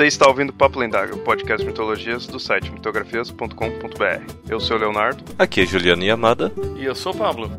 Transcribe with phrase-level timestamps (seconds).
[0.00, 4.32] Você está ouvindo Papo Lendário, o podcast de mitologias do site mitografias.com.br.
[4.48, 5.22] Eu sou o Leonardo.
[5.38, 6.50] Aqui é Juliana Yamada.
[6.78, 7.50] E eu sou o Pablo.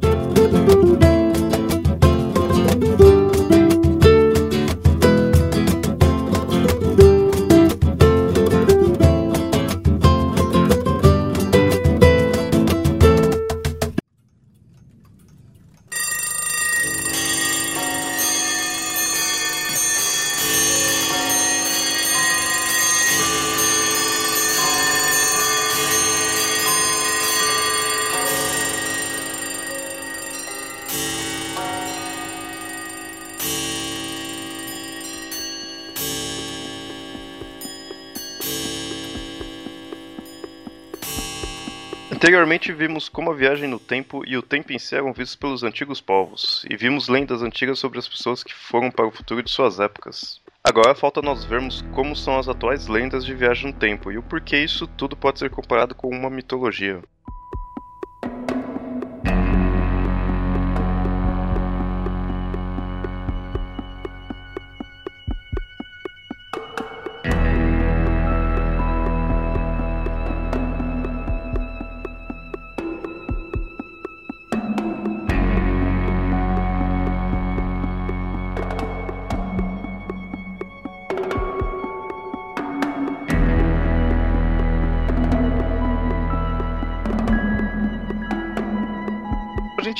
[42.31, 45.63] Anteriormente vimos como a viagem no tempo e o tempo em si eram vistos pelos
[45.63, 49.51] antigos povos, e vimos lendas antigas sobre as pessoas que foram para o futuro de
[49.51, 50.39] suas épocas.
[50.63, 54.23] Agora falta nós vermos como são as atuais lendas de viagem no tempo e o
[54.23, 57.01] porquê isso tudo pode ser comparado com uma mitologia.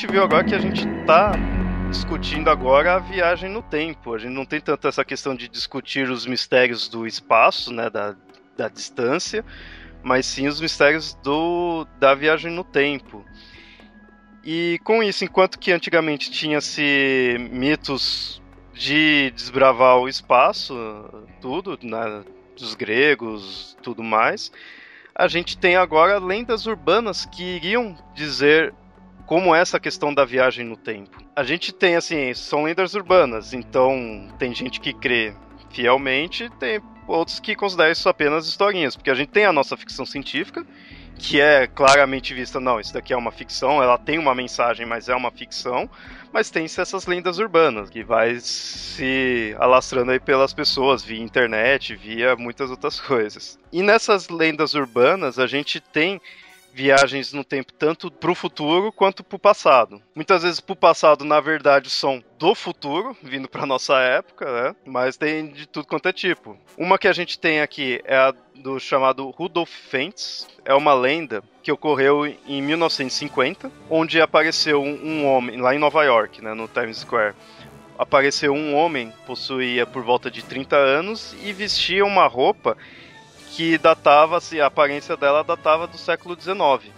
[0.02, 1.30] Gente viu agora que a gente tá
[1.88, 4.14] discutindo agora a viagem no tempo.
[4.14, 8.16] A gente não tem tanto essa questão de discutir os mistérios do espaço, né, da,
[8.56, 9.44] da distância,
[10.02, 13.24] mas sim os mistérios do, da viagem no tempo.
[14.42, 18.42] E com isso, enquanto que antigamente tinha-se mitos
[18.74, 20.74] de desbravar o espaço,
[21.40, 22.24] tudo, né,
[22.58, 24.50] dos gregos, tudo mais,
[25.14, 28.74] a gente tem agora lendas urbanas que iriam dizer
[29.26, 31.18] como essa questão da viagem no tempo.
[31.34, 35.34] A gente tem assim, são lendas urbanas, então tem gente que crê
[35.70, 40.04] fielmente, tem outros que consideram isso apenas historinhas, porque a gente tem a nossa ficção
[40.04, 40.66] científica,
[41.18, 45.08] que é claramente vista, não, isso daqui é uma ficção, ela tem uma mensagem, mas
[45.08, 45.88] é uma ficção,
[46.32, 52.34] mas tem essas lendas urbanas, que vai se alastrando aí pelas pessoas, via internet, via
[52.34, 53.58] muitas outras coisas.
[53.72, 56.20] E nessas lendas urbanas, a gente tem
[56.72, 60.00] viagens no tempo tanto pro futuro quanto pro passado.
[60.14, 64.76] Muitas vezes pro passado, na verdade, são do futuro, vindo pra nossa época, né?
[64.84, 66.56] Mas tem de tudo quanto é tipo.
[66.76, 70.46] Uma que a gente tem aqui é a do chamado Rudolf Fentz.
[70.64, 76.04] É uma lenda que ocorreu em 1950, onde apareceu um, um homem lá em Nova
[76.04, 77.34] York, né, no Times Square
[77.98, 82.76] apareceu um homem, possuía por volta de 30 anos e vestia uma roupa
[83.52, 86.90] que datava, se a aparência dela datava do século XIX.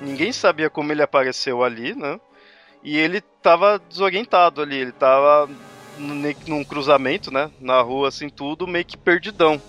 [0.00, 2.20] Ninguém sabia como ele apareceu ali, né?
[2.82, 5.48] E ele estava desorientado ali, ele estava
[6.46, 7.50] num cruzamento, né?
[7.58, 9.60] Na rua, assim, tudo meio que perdidão.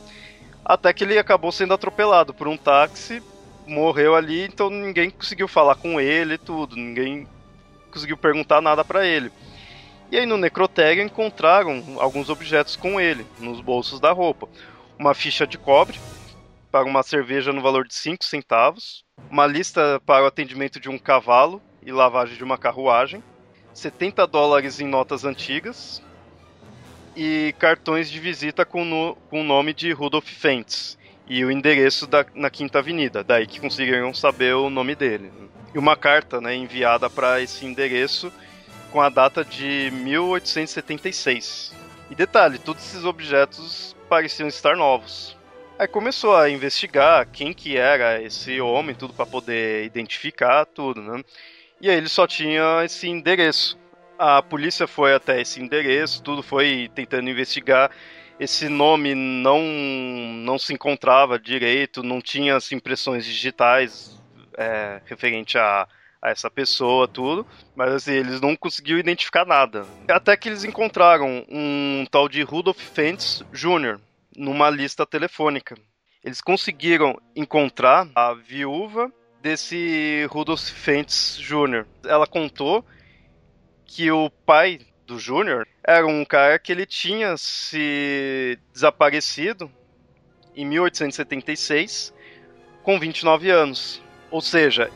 [0.66, 3.24] Até que ele acabou sendo atropelado por um táxi,
[3.66, 7.28] morreu ali, então ninguém conseguiu falar com ele e tudo, ninguém
[7.92, 9.32] conseguiu perguntar nada para ele.
[10.12, 14.50] E aí no necrotério encontraram alguns objetos com ele, nos bolsos da roupa
[14.98, 16.00] uma ficha de cobre
[16.72, 20.98] para uma cerveja no valor de 5 centavos, uma lista para o atendimento de um
[20.98, 23.24] cavalo e lavagem de uma carruagem,
[23.74, 26.02] 70 dólares em notas antigas
[27.16, 32.08] e cartões de visita com, no, com o nome de Rudolf Fentz e o endereço
[32.08, 35.32] da, na Quinta Avenida, daí que conseguiram saber o nome dele.
[35.74, 38.32] E uma carta né, enviada para esse endereço
[38.92, 41.74] com a data de 1876.
[42.12, 45.36] E detalhe, todos esses objetos pareciam estar novos.
[45.80, 51.24] Aí começou a investigar quem que era esse homem, tudo para poder identificar tudo, né?
[51.82, 53.76] E aí ele só tinha esse endereço.
[54.20, 57.90] A polícia foi até esse endereço, tudo foi tentando investigar.
[58.40, 59.64] Esse nome não
[60.46, 64.22] não se encontrava direito, não tinha as impressões digitais
[64.56, 65.88] é, referente a,
[66.24, 69.86] a essa pessoa, tudo, mas assim, eles não conseguiram identificar nada.
[70.08, 74.00] Até que eles encontraram um tal de Rudolf Fentz Jr.,
[74.36, 75.76] numa lista telefônica.
[76.24, 79.12] Eles conseguiram encontrar a viúva
[79.42, 81.86] desse Rudolf Fentz Jr.
[82.06, 82.86] Ela contou
[83.86, 89.70] que o pai do Júnior era um cara que ele tinha se desaparecido
[90.56, 92.14] em 1876
[92.82, 94.02] com 29 anos.
[94.32, 94.90] Ou seja,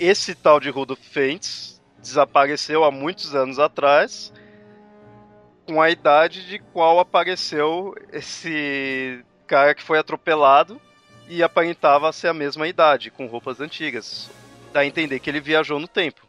[0.00, 4.32] esse tal de Rudolf Fentz desapareceu há muitos anos atrás
[5.66, 10.80] com a idade de qual apareceu esse cara que foi atropelado
[11.28, 14.30] e aparentava ser a mesma idade, com roupas antigas.
[14.72, 16.26] Dá a entender que ele viajou no tempo.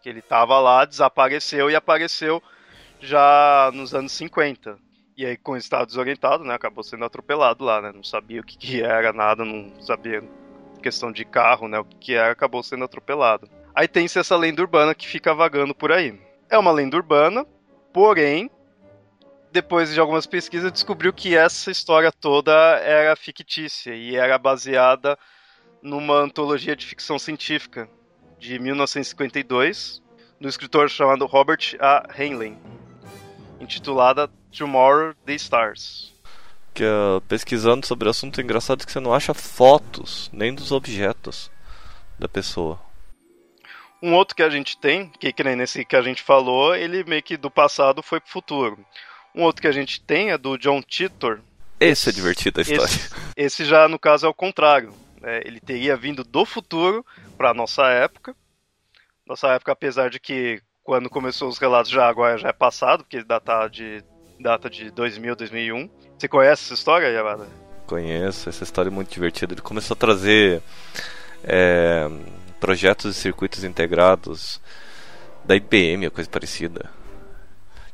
[0.00, 2.40] Que ele estava lá, desapareceu e apareceu
[3.00, 4.78] já nos anos 50.
[5.16, 7.90] E aí, com o estado desorientado, né, acabou sendo atropelado lá, né?
[7.92, 10.22] Não sabia o que, que era, nada, não sabia
[10.78, 13.48] questão de carro, né, o que, era, acabou sendo atropelado.
[13.74, 16.18] Aí tem-se essa lenda urbana que fica vagando por aí.
[16.50, 17.46] É uma lenda urbana,
[17.92, 18.50] porém,
[19.52, 25.18] depois de algumas pesquisas, descobriu que essa história toda era fictícia e era baseada
[25.82, 27.88] numa antologia de ficção científica
[28.38, 30.02] de 1952,
[30.40, 32.06] do escritor chamado Robert A.
[32.16, 32.58] Heinlein,
[33.60, 36.17] intitulada Tomorrow the Stars.
[36.78, 40.70] Que uh, pesquisando sobre o assunto é engraçado que você não acha fotos nem dos
[40.70, 41.50] objetos
[42.16, 42.78] da pessoa.
[44.00, 47.02] Um outro que a gente tem, que, que nem nesse que a gente falou, ele
[47.02, 48.78] meio que do passado foi pro futuro.
[49.34, 51.40] Um outro que a gente tem é do John Titor.
[51.80, 52.84] Esse é divertido a história.
[52.84, 54.94] Esse, esse já, no caso, é o contrário.
[55.24, 57.04] É, ele teria vindo do futuro
[57.36, 58.36] para nossa época.
[59.26, 63.24] Nossa época, apesar de que quando começou os relatos já agora já é passado, porque
[63.24, 64.00] data de
[64.38, 65.90] data de 2000, 2001.
[66.18, 67.46] Você conhece essa história, Yamada?
[67.86, 69.54] Conheço, essa história é muito divertida.
[69.54, 70.62] Ele começou a trazer
[71.42, 72.08] é,
[72.60, 74.60] projetos e circuitos integrados
[75.44, 76.90] da IBM, coisa parecida,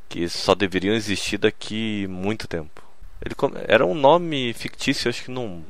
[0.09, 2.83] que só deveriam existir daqui muito tempo.
[3.25, 3.35] Ele
[3.67, 5.63] era um nome fictício, acho que num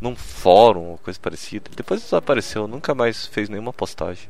[0.00, 1.70] num fórum ou coisa parecida.
[1.76, 4.28] Depois desapareceu, nunca mais fez nenhuma postagem.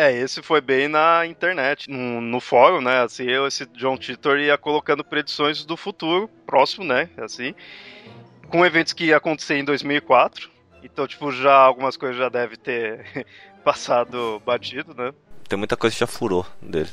[0.00, 3.02] É, esse foi bem na internet, no, no fórum, né?
[3.02, 7.10] Assim, eu, esse John Titor ia colocando predições do futuro próximo, né?
[7.18, 7.54] Assim,
[8.48, 10.50] com eventos que ia acontecer em 2004.
[10.82, 13.26] Então, tipo, já algumas coisas já deve ter
[13.62, 15.12] passado batido, né?
[15.46, 16.92] Tem muita coisa que já furou dele.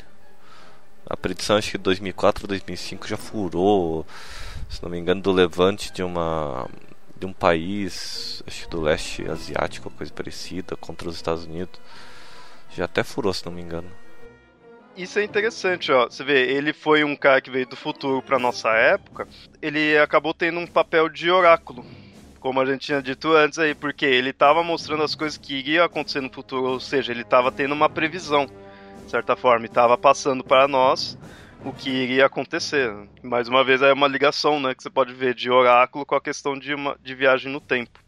[1.09, 4.05] A predição acho que 2004, 2005 já furou,
[4.69, 6.67] se não me engano, do levante de uma
[7.17, 11.79] de um país, acho que do leste asiático, coisa parecida, contra os Estados Unidos.
[12.77, 13.89] Já até furou, se não me engano.
[14.95, 16.05] Isso é interessante, ó.
[16.05, 19.27] Você vê, ele foi um cara que veio do futuro para nossa época.
[19.59, 21.83] Ele acabou tendo um papel de oráculo,
[22.39, 25.83] como a gente tinha dito antes aí, porque ele estava mostrando as coisas que iriam
[25.83, 30.43] acontecer no futuro, ou seja, ele estava tendo uma previsão, de certa forma, estava passando
[30.43, 31.17] para nós
[31.65, 32.93] o que iria acontecer.
[33.23, 36.21] Mais uma vez é uma ligação, né, que você pode ver de oráculo com a
[36.21, 38.06] questão de, uma, de viagem no tempo.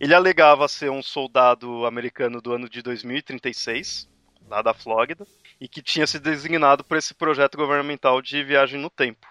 [0.00, 4.08] Ele alegava ser um soldado americano do ano de 2036,
[4.48, 5.26] lá da Flórida,
[5.60, 9.26] e que tinha se designado por esse projeto governamental de viagem no tempo.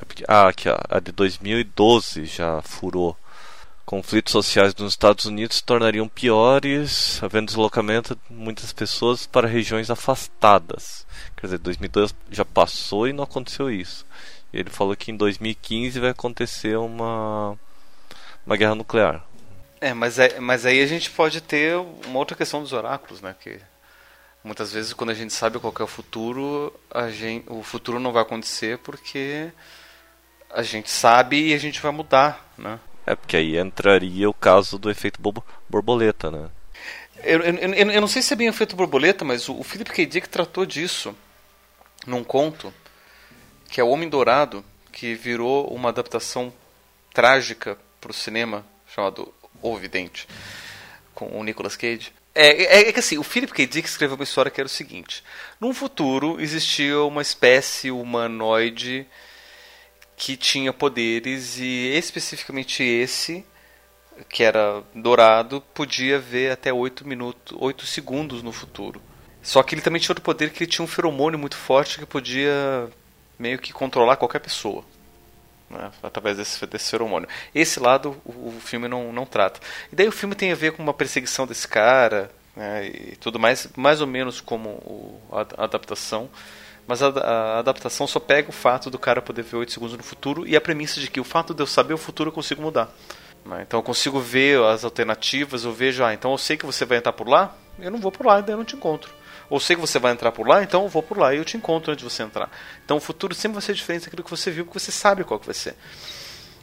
[0.00, 3.16] É ah, aqui, a de 2012 já furou.
[3.84, 9.90] Conflitos sociais nos Estados Unidos se tornariam piores, havendo deslocamento de muitas pessoas para regiões
[9.90, 11.06] afastadas.
[11.34, 14.04] Quer dizer, 2012 já passou e não aconteceu isso.
[14.52, 17.58] Ele falou que em 2015 vai acontecer uma,
[18.44, 19.24] uma guerra nuclear.
[19.80, 23.34] É, mas, é, mas aí a gente pode ter uma outra questão dos oráculos, né?
[23.40, 23.60] Que
[24.42, 28.12] muitas vezes quando a gente sabe qual é o futuro, a gente, o futuro não
[28.12, 29.50] vai acontecer porque
[30.50, 32.80] a gente sabe e a gente vai mudar, né?
[33.06, 35.20] É, porque aí entraria o caso do efeito
[35.68, 36.50] borboleta, né?
[37.22, 39.64] Eu, eu, eu, eu não sei se é bem o efeito borboleta, mas o, o
[39.64, 40.06] Philip K.
[40.06, 41.14] Dick tratou disso
[42.06, 42.72] num conto
[43.68, 46.52] que é O Homem Dourado, que virou uma adaptação
[47.12, 50.26] trágica para o cinema chamado o Vidente,
[51.14, 52.12] com o Nicolas Cage.
[52.34, 53.66] É, é, é, que assim, o Philip K.
[53.66, 55.24] Dick escreveu uma história que era o seguinte:
[55.60, 59.06] num futuro existia uma espécie humanoide
[60.16, 63.44] que tinha poderes e especificamente esse
[64.28, 69.00] que era dourado podia ver até 8 minutos, 8 segundos no futuro.
[69.42, 72.06] Só que ele também tinha outro poder que ele tinha um feromônio muito forte que
[72.06, 72.88] podia
[73.38, 74.84] meio que controlar qualquer pessoa
[75.70, 77.28] né, através desse, desse feromônio.
[77.54, 79.60] Esse lado o, o, filme não, não trata.
[79.92, 83.38] E daí o filme tem a ver com uma perseguição desse cara né, e tudo
[83.38, 86.28] mais, mais ou menos como o, a, a, adaptação.
[86.86, 90.02] Mas a, a, adaptação só pega o fato do cara poder ver 8 segundos no
[90.02, 92.62] futuro e a premissa de que o fato de eu saber o futuro eu consigo
[92.62, 92.90] mudar.
[93.44, 96.84] Né, então eu consigo ver as alternativas, eu vejo, ah, então eu sei que você
[96.84, 99.17] vai entrar por lá, eu não vou por lá, daí eu não te encontro.
[99.50, 101.44] Ou sei que você vai entrar por lá, então eu vou por lá e eu
[101.44, 102.50] te encontro antes de você entrar.
[102.84, 105.40] Então o futuro sempre vai ser diferente daquilo que você viu, porque você sabe qual
[105.40, 105.74] que vai ser.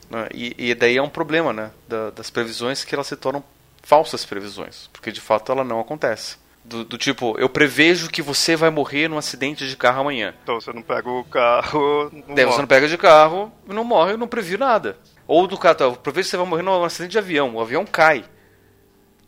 [0.09, 0.27] Né?
[0.33, 3.43] E, e daí é um problema né, da, das previsões que elas se tornam
[3.81, 6.37] falsas previsões, porque de fato ela não acontece.
[6.63, 10.33] Do, do, tipo, eu prevejo que você vai morrer num acidente de carro amanhã.
[10.41, 12.09] Então você não pega o carro.
[12.27, 14.97] Não Daí você não pega de carro, não morre, eu não previ nada.
[15.27, 17.85] Ou do cara, eu prevejo que você vai morrer num acidente de avião, o avião
[17.85, 18.25] cai.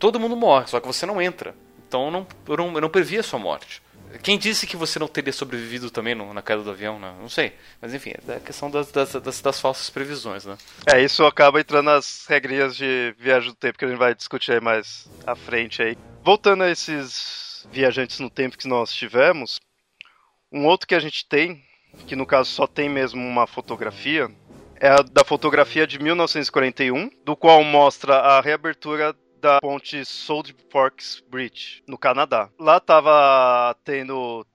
[0.00, 1.54] Todo mundo morre, só que você não entra.
[1.88, 3.82] Então eu não, eu não, eu não previ a sua morte.
[4.22, 6.98] Quem disse que você não teria sobrevivido também no, na queda do avião?
[6.98, 7.14] Né?
[7.20, 7.52] Não sei.
[7.80, 10.56] Mas enfim, é a questão das, das, das, das, falsas previsões, né?
[10.86, 14.52] É, isso acaba entrando nas regrinhas de viagem do tempo que a gente vai discutir
[14.52, 15.96] aí mais à frente aí.
[16.22, 19.60] Voltando a esses viajantes no tempo que nós tivemos,
[20.50, 21.62] um outro que a gente tem,
[22.06, 24.30] que no caso só tem mesmo uma fotografia,
[24.80, 31.22] é a da fotografia de 1941, do qual mostra a reabertura da ponte Salt Forks
[31.28, 32.48] Bridge, no Canadá.
[32.58, 34.46] Lá tava tendo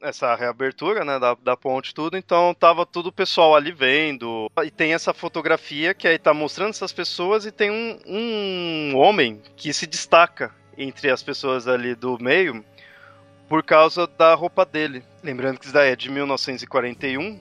[0.00, 4.70] essa reabertura, né, da, da ponte tudo, então tava tudo o pessoal ali vendo, e
[4.70, 9.72] tem essa fotografia que aí tá mostrando essas pessoas e tem um, um homem que
[9.72, 12.64] se destaca entre as pessoas ali do meio
[13.48, 15.02] por causa da roupa dele.
[15.22, 17.40] Lembrando que isso daí é de 1941,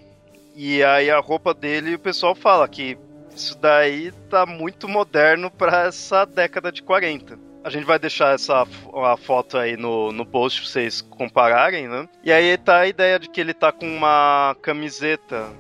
[0.56, 2.98] e aí a roupa dele, o pessoal fala que
[3.38, 7.40] isso daí tá muito moderno para essa década de 40.
[7.64, 12.10] A gente vai deixar essa a foto aí no, no post pra vocês compararem, né?
[12.24, 15.52] E aí tá a ideia de que ele tá com uma camiseta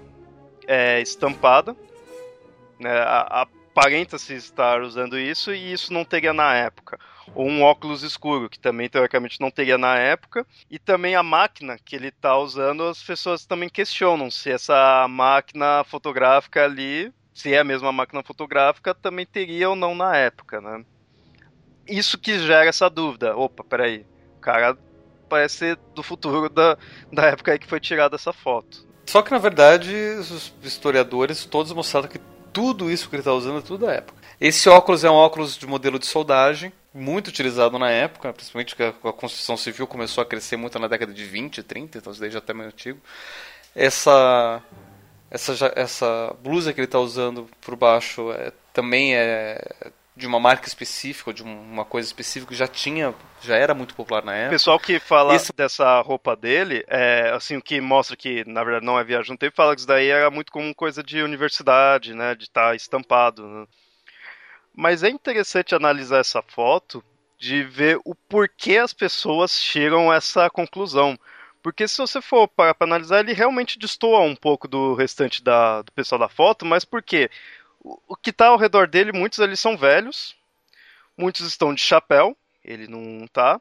[0.65, 1.75] é, estampada,
[2.79, 2.91] né?
[3.75, 6.97] Aparenta-se estar usando isso e isso não teria na época.
[7.35, 10.47] Ou um óculos escuro, que também teoricamente não teria na época.
[10.71, 15.83] E também a máquina que ele tá usando, as pessoas também questionam se essa máquina
[15.83, 20.83] fotográfica ali se é a mesma máquina fotográfica, também teria ou não na época, né?
[21.87, 23.37] Isso que gera essa dúvida.
[23.37, 24.75] Opa, peraí, o cara
[25.29, 26.75] parece ser do futuro da,
[27.13, 28.87] da época aí que foi tirada essa foto.
[29.05, 32.19] Só que na verdade os historiadores todos mostraram que
[32.51, 34.17] tudo isso que ele está usando é tudo da época.
[34.41, 38.81] Esse óculos é um óculos de modelo de soldagem, muito utilizado na época, principalmente que
[38.81, 42.31] a construção civil começou a crescer muito na década de 20, 30, então isso daí
[42.31, 42.99] já está meio antigo.
[43.75, 44.59] Essa
[45.29, 50.67] essa, essa blusa que ele está usando por baixo é, também é de uma marca
[50.67, 54.47] específica, de uma coisa específica que já tinha, já era muito popular na época.
[54.47, 55.53] O pessoal que fala Esse...
[55.53, 59.37] dessa roupa dele, é, assim, o que mostra que na verdade não é viagem no
[59.37, 62.75] tempo, fala que isso daí era muito como coisa de universidade, né, de estar tá
[62.75, 63.47] estampado.
[63.47, 63.67] Né?
[64.75, 67.03] Mas é interessante analisar essa foto
[67.37, 71.17] de ver o porquê as pessoas chegam a essa conclusão.
[71.67, 75.91] Porque se você for para analisar, ele realmente destoa um pouco do restante da, do
[75.91, 77.29] pessoal da foto, mas por quê?
[77.83, 80.33] O, o que está ao redor dele, muitos ali são velhos,
[81.17, 83.59] muitos estão de chapéu, ele não tá,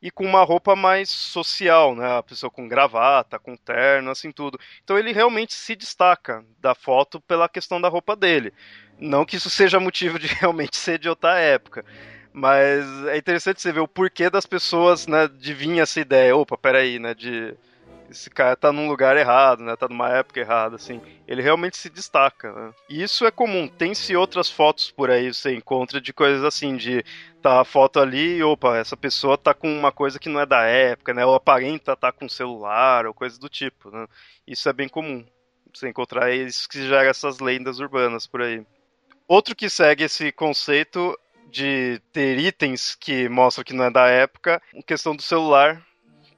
[0.00, 2.18] e com uma roupa mais social, né?
[2.18, 4.56] A pessoa com gravata, com terno, assim tudo.
[4.84, 8.54] Então ele realmente se destaca da foto pela questão da roupa dele.
[9.00, 11.84] Não que isso seja motivo de realmente ser de outra época.
[12.38, 16.56] Mas é interessante você ver o porquê das pessoas, né, de vir essa ideia, opa,
[16.56, 17.56] peraí, né, de
[18.08, 19.76] esse cara tá num lugar errado, né?
[19.76, 20.98] Tá numa época errada, assim.
[21.26, 22.72] Ele realmente se destaca, né?
[22.88, 23.68] E isso é comum.
[23.68, 27.04] Tem-se outras fotos por aí, você encontra de coisas assim, de
[27.42, 30.46] tá a foto ali e, opa, essa pessoa tá com uma coisa que não é
[30.46, 31.26] da época, né?
[31.26, 34.06] Ou aparenta tá com celular, ou coisa do tipo, né?
[34.46, 35.22] Isso é bem comum.
[35.74, 38.64] Você encontrar isso que gera essas lendas urbanas por aí.
[39.26, 41.14] Outro que segue esse conceito
[41.50, 45.82] de ter itens que mostram que não é da época, a questão do celular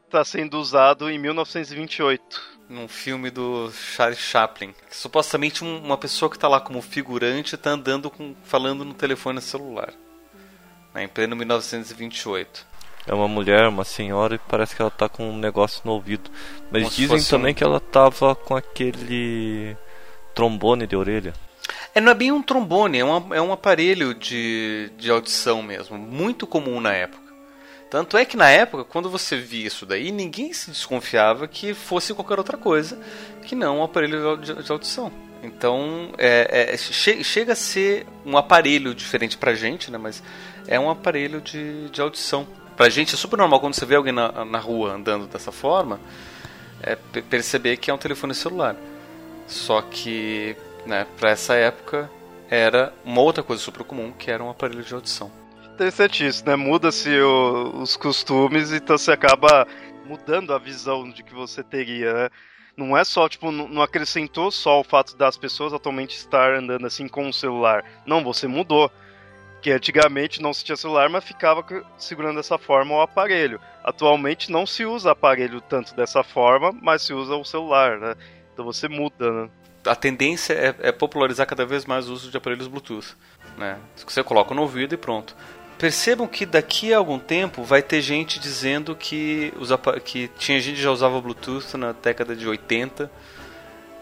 [0.06, 2.60] está sendo usado em 1928.
[2.68, 4.74] Num filme do Charles Chaplin.
[4.90, 9.92] Supostamente uma pessoa que está lá como figurante está andando com, falando no telefone celular.
[10.94, 12.66] Né, em pleno 1928.
[13.06, 16.30] É uma mulher, uma senhora, e parece que ela está com um negócio no ouvido.
[16.70, 17.54] Mas como dizem também um...
[17.54, 19.76] que ela estava com aquele
[20.34, 21.32] trombone de orelha.
[21.94, 25.98] É, não é bem um trombone, é, uma, é um aparelho de, de audição mesmo,
[25.98, 27.30] muito comum na época.
[27.90, 32.14] Tanto é que na época, quando você via isso daí, ninguém se desconfiava que fosse
[32.14, 32.96] qualquer outra coisa
[33.42, 35.10] que não um aparelho de, de audição.
[35.42, 39.98] Então, é, é, che, chega a ser um aparelho diferente pra gente, né?
[39.98, 40.22] Mas
[40.68, 42.46] é um aparelho de, de audição.
[42.76, 45.98] Pra gente é super normal quando você vê alguém na, na rua andando dessa forma,
[46.82, 48.76] é perceber que é um telefone celular.
[49.48, 50.56] Só que
[50.86, 52.10] né, para essa época
[52.50, 55.30] era uma outra coisa super comum, que era um aparelho de audição.
[55.72, 56.56] Interessante isso, né?
[56.56, 59.66] Muda-se os costumes, então você acaba
[60.04, 62.28] mudando a visão de que você teria, né?
[62.76, 67.06] Não é só, tipo, não acrescentou só o fato das pessoas atualmente estar andando assim
[67.08, 67.84] com o celular.
[68.06, 68.90] Não, você mudou.
[69.62, 71.62] Que antigamente não se tinha celular, mas ficava
[71.98, 73.60] segurando dessa forma o aparelho.
[73.84, 78.14] Atualmente não se usa aparelho tanto dessa forma, mas se usa o celular, né?
[78.54, 79.50] Então você muda, né?
[79.84, 83.16] A tendência é, é, popularizar cada vez mais o uso de aparelhos Bluetooth.
[83.56, 83.78] Né?
[83.96, 85.34] Você coloca no ouvido e pronto.
[85.78, 89.70] Percebam que daqui a algum tempo vai ter gente dizendo que, os,
[90.04, 93.10] que tinha gente que já usava Bluetooth na década de 80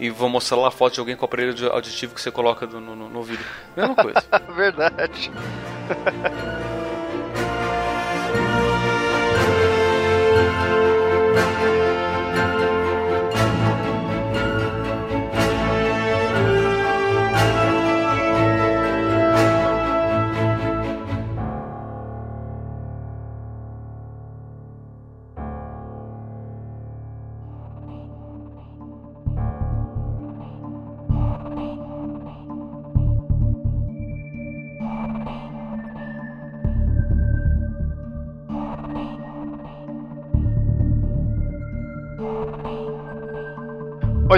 [0.01, 2.81] e vou mostrar lá a foto de alguém com aparelho auditivo que você coloca no,
[2.81, 3.45] no, no ouvido.
[3.77, 4.23] Mesma coisa.
[4.55, 5.31] Verdade.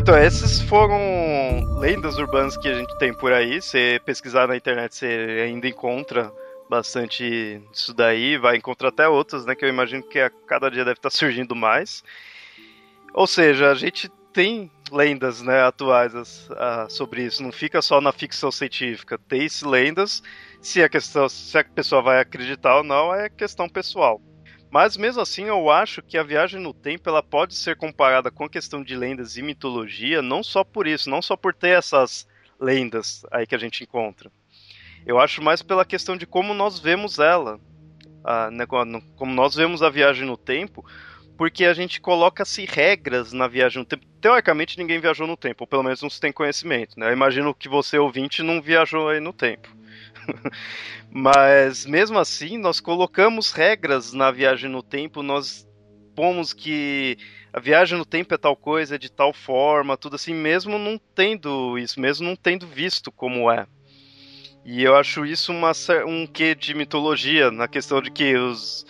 [0.00, 3.60] então, esses foram lendas urbanas que a gente tem por aí.
[3.60, 6.32] Você pesquisar na internet, você ainda encontra
[6.70, 8.38] bastante disso daí.
[8.38, 9.54] Vai encontrar até outras, né?
[9.54, 12.02] Que eu imagino que a cada dia deve estar surgindo mais.
[13.12, 17.42] Ou seja, a gente tem lendas né, atuais uh, sobre isso.
[17.42, 19.18] Não fica só na ficção científica.
[19.18, 20.22] Tem lendas.
[20.62, 24.18] Se a, questão, se a pessoa vai acreditar ou não é questão pessoal.
[24.70, 28.44] Mas mesmo assim, eu acho que a viagem no tempo ela pode ser comparada com
[28.44, 32.26] a questão de lendas e mitologia, não só por isso, não só por ter essas
[32.58, 34.30] lendas aí que a gente encontra.
[35.04, 37.58] Eu acho mais pela questão de como nós vemos ela,
[38.52, 40.84] né, como nós vemos a viagem no tempo,
[41.36, 44.06] porque a gente coloca-se regras na viagem no tempo.
[44.20, 47.00] Teoricamente, ninguém viajou no tempo, ou pelo menos não se tem conhecimento.
[47.00, 47.08] Né?
[47.08, 49.74] Eu imagino que você, ouvinte, não viajou aí no tempo.
[51.10, 55.66] Mas mesmo assim, nós colocamos regras na viagem no tempo, nós
[56.14, 57.16] pomos que
[57.52, 61.00] a viagem no tempo é tal coisa, é de tal forma, tudo assim, mesmo não
[61.14, 63.66] tendo isso, mesmo não tendo visto como é.
[64.64, 65.72] E eu acho isso uma,
[66.06, 68.86] um quê de mitologia, na questão de que os,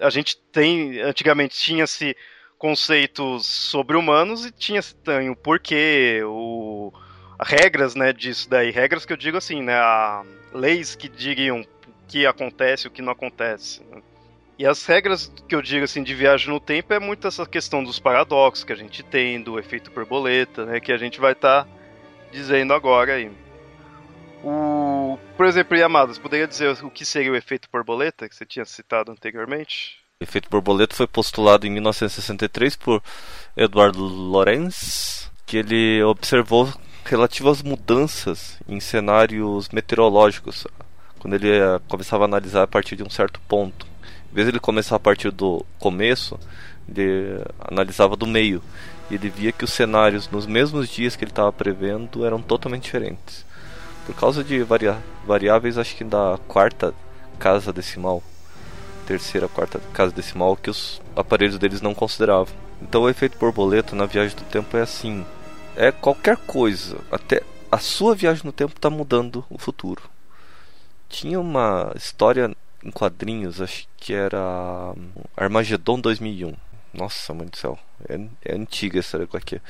[0.00, 2.16] a gente tem, antigamente tinha-se
[2.56, 4.94] conceitos sobre-humanos e tinha-se
[5.30, 6.92] o porquê, o,
[7.40, 8.70] regras né, disso daí.
[8.70, 11.66] Regras que eu digo assim, né, a, leis que digam o
[12.06, 13.82] que acontece e o que não acontece.
[13.84, 14.02] Né?
[14.58, 17.84] E as regras que eu digo assim de viagem no tempo é muito essa questão
[17.84, 21.64] dos paradoxos que a gente tem, do efeito borboleta, né, que a gente vai estar
[21.64, 21.70] tá
[22.32, 23.30] dizendo agora aí.
[24.42, 28.44] O, por exemplo, Yamada, você poderia dizer o que seria o efeito borboleta que você
[28.44, 29.98] tinha citado anteriormente?
[30.20, 33.00] O efeito borboleta foi postulado em 1963 por
[33.56, 36.68] Edward Lorenz, que ele observou
[37.08, 40.66] relativas mudanças em cenários meteorológicos,
[41.18, 43.86] quando ele eh, começava a analisar a partir de um certo ponto.
[44.30, 46.38] Em vez de ele começar a partir do começo,
[46.88, 48.62] ele analisava do meio.
[49.10, 52.84] E ele via que os cenários nos mesmos dias que ele estava prevendo eram totalmente
[52.84, 53.44] diferentes.
[54.04, 54.64] Por causa de
[55.26, 56.94] variáveis, acho que da quarta
[57.38, 58.22] casa decimal,
[59.06, 62.54] terceira, quarta casa decimal, que os aparelhos deles não consideravam.
[62.82, 65.24] Então o efeito borboleta na viagem do tempo é assim:
[65.78, 70.02] é qualquer coisa, até a sua viagem no tempo está mudando o futuro.
[71.08, 72.50] Tinha uma história
[72.82, 74.92] em quadrinhos, acho que era
[75.36, 76.52] Armagedon 2001.
[76.92, 79.60] Nossa, mãe do céu, é, é antiga essa aqui.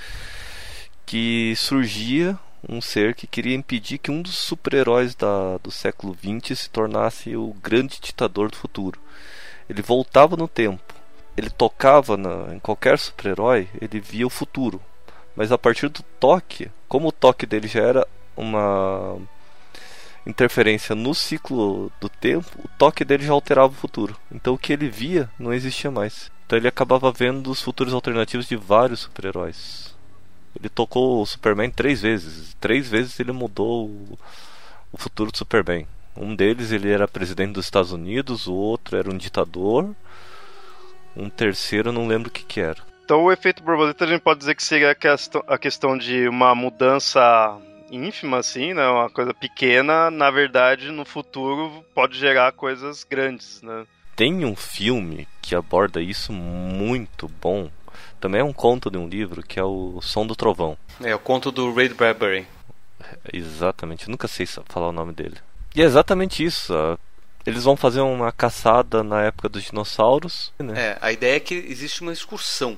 [1.05, 6.71] Que surgia um ser que queria impedir que um dos super-heróis do século XX se
[6.71, 8.99] tornasse o grande ditador do futuro.
[9.69, 10.95] Ele voltava no tempo,
[11.37, 14.81] ele tocava na, em qualquer super-herói, ele via o futuro,
[15.37, 19.19] mas a partir do toque, como o toque dele já era uma
[20.27, 24.17] interferência no ciclo do tempo, o toque dele já alterava o futuro.
[24.31, 26.31] Então o que ele via não existia mais.
[26.47, 29.95] Então ele acabava vendo os futuros alternativos de vários super-heróis.
[30.59, 32.57] Ele tocou o Superman três vezes.
[32.61, 33.87] Três vezes ele mudou
[34.93, 35.87] o, futuro do Superman.
[36.17, 39.95] Um deles ele era presidente dos Estados Unidos, o outro era um ditador.
[41.17, 42.88] Um terceiro eu não lembro o que, que era.
[43.09, 46.29] Então o efeito borboleta a gente pode dizer que seria a questão, a questão de
[46.29, 47.59] uma mudança
[47.91, 48.87] ínfima, assim, né?
[48.87, 53.87] Uma coisa pequena, na verdade, no futuro pode gerar coisas grandes, né?
[54.15, 57.71] Tem um filme que aborda isso muito bom.
[58.21, 60.77] Também é um conto de um livro que é o Som do Trovão.
[61.03, 62.47] É o conto do Ray Bradbury.
[63.33, 65.39] Exatamente, eu nunca sei falar o nome dele.
[65.75, 66.75] E é exatamente isso.
[67.47, 70.53] Eles vão fazer uma caçada na época dos dinossauros.
[70.59, 70.79] Né?
[70.79, 72.77] É, a ideia é que existe uma excursão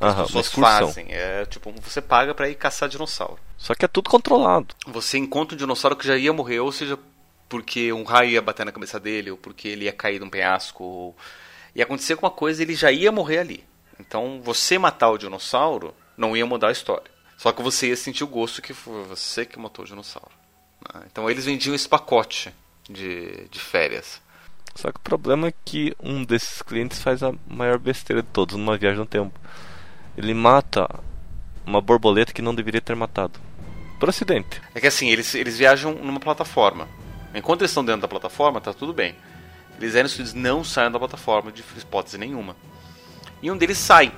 [0.00, 1.06] as Aham, pessoas fazem.
[1.10, 3.38] É tipo, você paga para ir caçar dinossauro.
[3.58, 4.74] Só que é tudo controlado.
[4.86, 6.98] Você encontra um dinossauro que já ia morrer, ou seja,
[7.48, 10.30] porque um raio ia bater na cabeça dele, ou porque ele ia cair de um
[10.30, 11.16] penhasco, ou...
[11.74, 13.64] e acontecer alguma coisa, ele já ia morrer ali.
[13.98, 17.10] Então, você matar o dinossauro não ia mudar a história.
[17.36, 20.30] Só que você ia sentir o gosto que foi você que matou o dinossauro.
[20.94, 21.02] Né?
[21.12, 22.54] Então, eles vendiam esse pacote
[22.88, 24.22] de, de férias.
[24.74, 28.56] Só que o problema é que um desses clientes faz a maior besteira de todos
[28.56, 29.38] numa viagem no tempo
[30.16, 30.88] ele mata
[31.66, 33.38] uma borboleta que não deveria ter matado.
[33.98, 34.60] Por acidente.
[34.74, 36.88] É que assim, eles, eles viajam numa plataforma.
[37.34, 39.14] Enquanto eles estão dentro da plataforma, tá tudo bem.
[39.80, 42.56] Eles eles não saem da plataforma de hipótese nenhuma.
[43.42, 44.12] E um deles sai.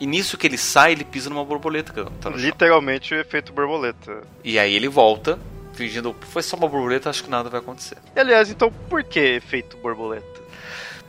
[0.00, 2.10] E nisso que ele sai, ele pisa numa borboleta.
[2.20, 4.22] Tá Literalmente o efeito borboleta.
[4.42, 5.38] E aí ele volta,
[5.74, 7.98] fingindo, foi só uma borboleta, acho que nada vai acontecer.
[8.16, 10.41] E, aliás, então por que efeito borboleta?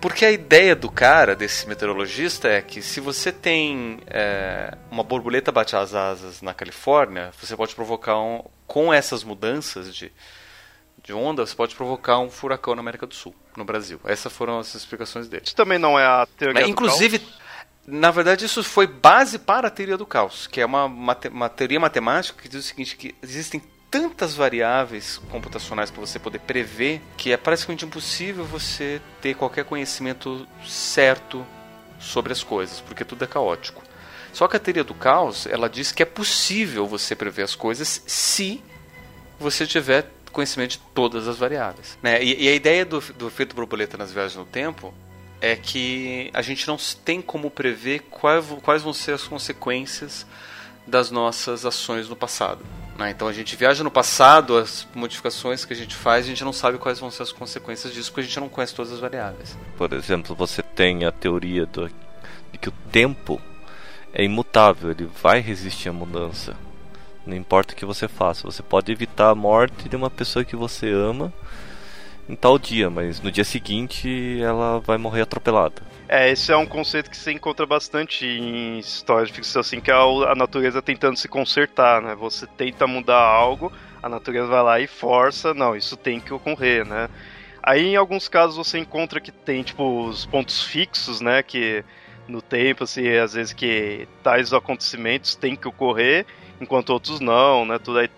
[0.03, 5.49] Porque a ideia do cara, desse meteorologista, é que se você tem é, uma borboleta
[5.49, 10.11] bate as asas na Califórnia, você pode provocar um, com essas mudanças de,
[11.01, 13.97] de onda, você pode provocar um furacão na América do Sul, no Brasil.
[14.03, 15.43] Essas foram as explicações dele.
[15.45, 17.25] Isso também não é a teoria Mas, Inclusive,
[17.87, 21.47] Na verdade, isso foi base para a teoria do caos, que é uma, uma, uma
[21.47, 23.61] teoria matemática que diz o seguinte, que existem
[23.93, 30.47] tantas variáveis computacionais para você poder prever que é praticamente impossível você ter qualquer conhecimento
[30.65, 31.45] certo
[31.99, 33.84] sobre as coisas, porque tudo é caótico.
[34.34, 38.01] Só que a teoria do caos, ela diz que é possível você prever as coisas
[38.08, 38.63] se
[39.39, 41.95] você tiver conhecimento de todas as variáveis.
[42.01, 42.23] Né?
[42.23, 44.91] E, e, a ideia do, do efeito borboleta nas viagens no tempo
[45.39, 50.25] é que a gente não tem como prever quais, quais vão ser as consequências
[50.88, 52.65] das nossas ações no passado.
[52.97, 53.12] Né?
[53.12, 56.53] Então a gente viaja no passado, as modificações que a gente faz, a gente não
[56.53, 59.58] sabe quais vão ser as consequências disso, porque a gente não conhece todas as variáveis.
[59.77, 61.88] Por exemplo, você tem a teoria do,
[62.51, 63.41] de que o tempo
[64.13, 66.56] é imutável, ele vai resistir à mudança.
[67.25, 70.56] Não importa o que você faça, você pode evitar a morte de uma pessoa que
[70.56, 71.34] você ama
[72.27, 75.82] em tal dia, mas no dia seguinte ela vai morrer atropelada.
[76.15, 79.89] É, esse é um conceito que se encontra bastante em histórias de ficção, assim, que
[79.89, 82.13] é a natureza tentando se consertar, né?
[82.13, 86.86] Você tenta mudar algo, a natureza vai lá e força, não, isso tem que ocorrer,
[86.86, 87.10] né?
[87.63, 91.41] Aí em alguns casos você encontra que tem, tipo, os pontos fixos, né?
[91.41, 91.84] Que
[92.28, 96.28] no tempo, assim, às vezes que tais acontecimentos têm que ocorrer,
[96.62, 97.80] enquanto outros não, né?
[97.80, 98.10] Tudo aí,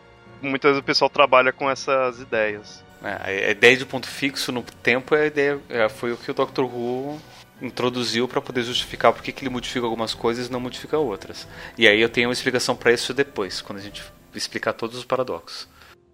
[0.41, 2.83] muitas vezes o pessoal trabalha com essas ideias.
[3.01, 6.29] É, a ideia de ponto fixo no tempo é a ideia, é, foi o que
[6.29, 6.63] o Dr.
[6.63, 7.21] Who
[7.61, 11.47] introduziu para poder justificar por que ele modifica algumas coisas e não modifica outras.
[11.77, 15.05] E aí eu tenho uma explicação para isso depois, quando a gente explicar todos os
[15.05, 15.67] paradoxos.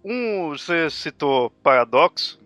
[0.04, 2.40] Um, você citou paradoxo.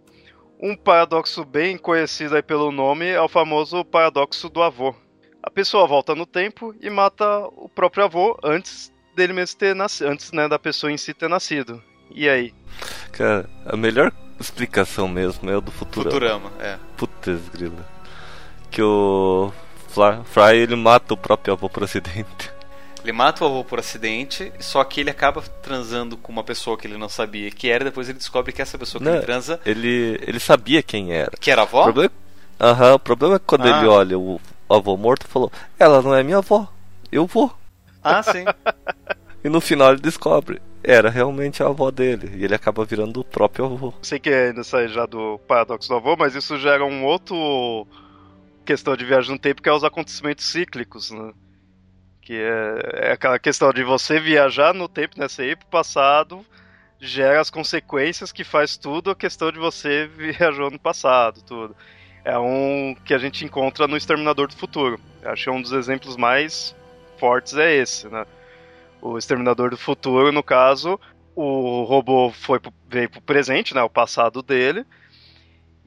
[0.60, 4.94] Um paradoxo bem conhecido aí pelo nome é o famoso paradoxo do avô.
[5.42, 10.08] A pessoa volta no tempo e mata o próprio avô antes dele mesmo ter nascido,
[10.08, 11.82] antes né, da pessoa em si ter nascido.
[12.10, 12.54] E aí?
[13.12, 16.10] Cara, a melhor explicação mesmo é o do Futurama.
[16.10, 16.78] Futurama, é.
[16.96, 17.95] Putz, grila.
[18.70, 19.52] Que o
[20.24, 22.50] Fry ele mata o próprio avô por acidente.
[23.02, 26.86] Ele mata o avô por acidente, só que ele acaba transando com uma pessoa que
[26.86, 29.60] ele não sabia que era, depois ele descobre que essa pessoa que não, ele transa.
[29.64, 31.30] Ele, ele sabia quem era.
[31.38, 31.82] Que era a avó?
[31.82, 32.10] O problema,
[32.60, 33.78] uhum, o problema é que quando ah.
[33.78, 36.68] ele olha o avô morto, falou: Ela não é minha avó,
[37.12, 37.52] eu vou.
[38.02, 38.44] Ah, sim.
[39.44, 42.30] e no final ele descobre: era realmente a avó dele.
[42.36, 43.92] E ele acaba virando o próprio avô.
[44.02, 47.86] Sei que ainda sai já do paradoxo do avô, mas isso gera um outro
[48.66, 51.32] questão de viagem no tempo que é os acontecimentos cíclicos, né?
[52.20, 55.28] Que é, é aquela questão de você viajar no tempo, né?
[55.28, 56.44] Você ir pro passado,
[57.00, 61.74] gera as consequências que faz tudo a questão de você viajou no passado, tudo.
[62.24, 65.00] É um que a gente encontra no Exterminador do Futuro.
[65.22, 66.74] Eu acho que um dos exemplos mais
[67.18, 68.26] fortes é esse, né?
[69.00, 70.98] o Exterminador do Futuro, no caso,
[71.34, 74.84] o robô foi veio pro presente, né, o passado dele,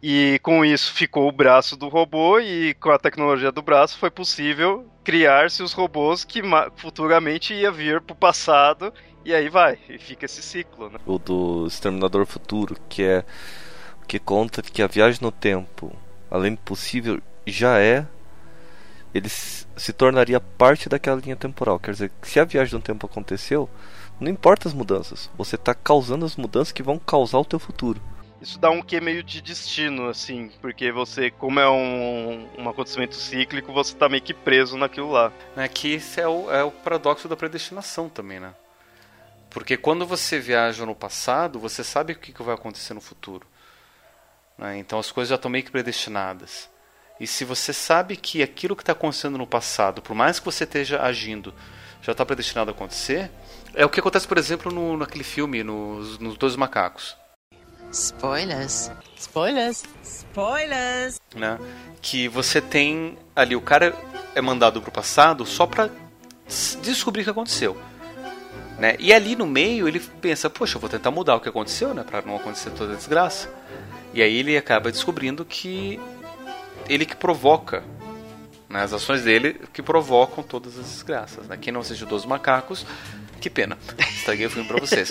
[0.02, 4.10] e com isso ficou o braço do robô e com a tecnologia do braço foi
[4.10, 6.42] possível criar-se os robôs que
[6.76, 8.94] futuramente ia vir pro passado
[9.26, 11.00] e aí vai, e fica esse ciclo, né?
[11.06, 13.26] O do Exterminador Futuro, que é
[14.08, 15.96] que conta que a viagem no tempo,
[16.32, 18.08] além do possível, já é
[19.14, 21.80] ele se tornaria parte daquela linha temporal.
[21.80, 23.70] Quer dizer, se a viagem no tempo aconteceu,
[24.20, 28.02] não importa as mudanças, você está causando as mudanças que vão causar o teu futuro.
[28.42, 33.16] Isso dá um quê meio de destino, assim, porque você, como é um, um acontecimento
[33.16, 35.34] cíclico, você está meio que preso naquilo lá.
[35.58, 38.54] É que isso é o, é o paradoxo da predestinação também, né?
[39.50, 43.46] Porque quando você viaja no passado, você sabe o que, vai acontecer no futuro.
[44.58, 44.78] Né?
[44.78, 46.70] Então as coisas já estão meio que predestinadas.
[47.20, 50.64] E se você sabe que aquilo que está acontecendo no passado, por mais que você
[50.64, 51.54] esteja agindo,
[52.02, 53.30] já está predestinado a acontecer,
[53.74, 57.19] é o que acontece, por exemplo, no, naquele filme, nos Dois Macacos.
[57.92, 58.92] Spoilers.
[59.18, 59.84] Spoilers.
[60.04, 61.20] Spoilers.
[61.36, 61.60] Né?
[62.02, 63.96] Que você tem ali, o cara
[64.36, 65.90] é mandado para o passado só para
[66.82, 67.78] descobrir o que aconteceu.
[68.78, 68.96] Né?
[69.00, 72.04] E ali no meio ele pensa, poxa, eu vou tentar mudar o que aconteceu, né,
[72.04, 73.50] para não acontecer toda a desgraça.
[74.14, 76.00] E aí ele acaba descobrindo que
[76.88, 77.84] ele que provoca.
[78.70, 81.48] Né, as ações dele que provocam todas as desgraças.
[81.48, 81.58] Né?
[81.58, 82.86] Quem não assistiu Dos Macacos,
[83.40, 83.78] que pena.
[84.16, 85.10] Estraguei o filme pra vocês.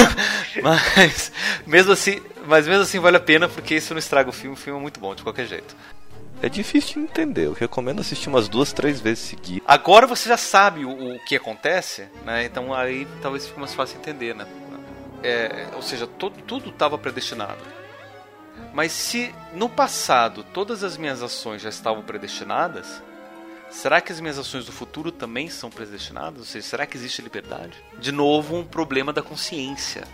[0.62, 1.32] mas,
[1.66, 4.54] mesmo assim, mas mesmo assim vale a pena porque isso não estraga o filme.
[4.54, 5.76] O filme é muito bom, de qualquer jeito.
[6.40, 7.46] É difícil de entender.
[7.46, 9.62] Eu recomendo assistir umas duas, três vezes seguidas.
[9.66, 12.44] Agora você já sabe o, o, que acontece, né?
[12.44, 14.46] Então aí talvez fique mais fácil entender, né?
[15.22, 17.58] É, ou seja, todo, tudo estava predestinado.
[18.72, 23.02] Mas se no passado todas as minhas ações já estavam predestinadas,
[23.70, 26.38] será que as minhas ações do futuro também são predestinadas?
[26.38, 27.82] Ou seja, será que existe liberdade?
[27.98, 30.04] De novo, um problema da consciência.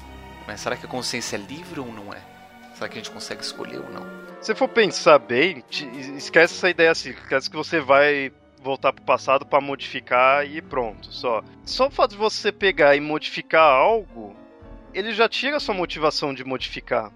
[0.46, 2.20] Mas será que a consciência é livre ou não é?
[2.74, 4.04] Será que a gente consegue escolher ou não?
[4.40, 5.64] Se for pensar bem,
[6.16, 11.12] esquece essa ideia assim, esquece que você vai voltar pro passado para modificar e pronto,
[11.12, 11.42] só.
[11.64, 14.34] Só o fato de você pegar e modificar algo,
[14.92, 17.12] ele já tira a sua motivação de modificar.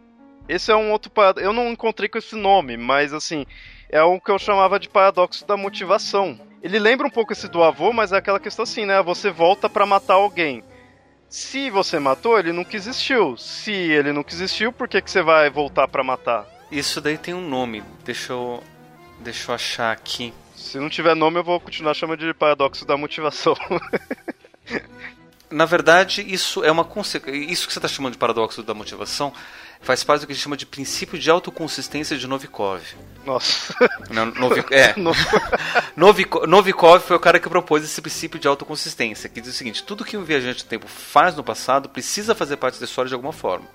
[0.49, 1.13] Esse é um outro.
[1.37, 3.45] Eu não encontrei com esse nome, mas assim,
[3.89, 6.39] é o que eu chamava de paradoxo da motivação.
[6.63, 9.01] Ele lembra um pouco esse do avô, mas é aquela questão assim, né?
[9.03, 10.63] Você volta para matar alguém.
[11.29, 13.37] Se você matou, ele nunca existiu.
[13.37, 16.47] Se ele nunca existiu, por que, que você vai voltar para matar?
[16.71, 17.83] Isso daí tem um nome.
[18.05, 18.63] Deixa eu,
[19.21, 20.33] deixa eu achar aqui.
[20.55, 23.55] Se não tiver nome, eu vou continuar chamando de paradoxo da motivação.
[25.51, 27.51] Na verdade, isso é uma consequência.
[27.51, 29.33] Isso que você está chamando de paradoxo da motivação
[29.81, 32.83] faz parte do que a gente chama de princípio de autoconsistência de Novikov.
[33.25, 33.75] Nossa.
[34.11, 34.95] Não, Novi, é.
[35.97, 39.83] Novikov, Novikov foi o cara que propôs esse princípio de autoconsistência, que diz o seguinte:
[39.83, 43.15] tudo que um viajante do tempo faz no passado precisa fazer parte da história de
[43.15, 43.67] alguma forma.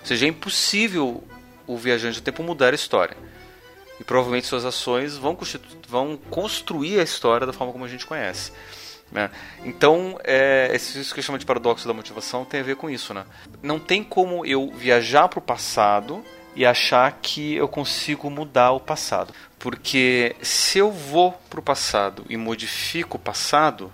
[0.00, 1.22] Ou seja, é impossível
[1.66, 3.16] o viajante do tempo mudar a história.
[4.00, 5.38] E provavelmente suas ações vão,
[5.88, 8.52] vão construir a história da forma como a gente conhece.
[9.12, 9.30] Né?
[9.62, 13.12] Então, é, isso que eu chamo de paradoxo da motivação tem a ver com isso.
[13.12, 13.24] Né?
[13.62, 16.24] Não tem como eu viajar para o passado
[16.56, 19.34] e achar que eu consigo mudar o passado.
[19.58, 23.92] Porque se eu vou para o passado e modifico o passado,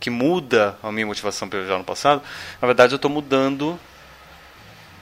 [0.00, 2.22] que muda a minha motivação para viajar no passado,
[2.60, 3.78] na verdade eu estou mudando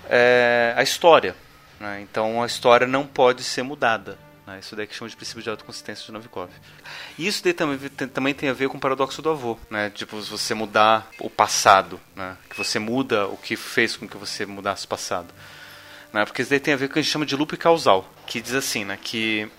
[0.08, 1.34] é, a história.
[1.80, 2.02] Né?
[2.02, 4.18] Então a história não pode ser mudada.
[4.46, 4.58] Né?
[4.58, 6.50] Isso daí que chama de princípio de autoconsistência de Novikov.
[7.18, 9.90] E isso daí também tem, também tem a ver com o paradoxo do avô, né?
[9.90, 12.36] Tipo, você mudar o passado, né?
[12.50, 15.32] Que você muda o que fez com que você mudasse o passado.
[16.12, 16.24] Né?
[16.24, 18.12] Porque isso daí tem a ver com o que a gente chama de loop causal,
[18.26, 18.98] que diz assim, né?
[19.00, 19.50] Que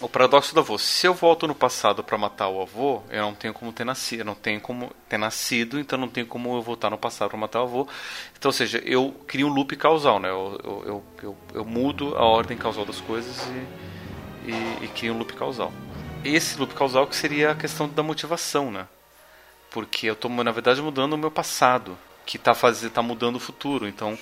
[0.00, 0.76] o paradoxo do avô.
[0.76, 4.24] Se eu volto no passado para matar o avô, eu não tenho como ter nascido,
[4.24, 7.60] não tenho como ter nascido, então não tenho como eu voltar no passado para matar
[7.60, 7.88] o avô.
[8.36, 10.28] Então, ou seja, eu crio um loop causal, né?
[10.28, 13.48] Eu, eu, eu, eu, mudo a ordem causal das coisas
[14.44, 15.72] e, e, e crio um loop causal.
[16.22, 18.86] Esse loop causal que seria a questão da motivação, né?
[19.70, 22.54] Porque eu estou, na verdade, mudando o meu passado, que está
[22.92, 23.88] tá mudando o futuro.
[23.88, 24.18] Então,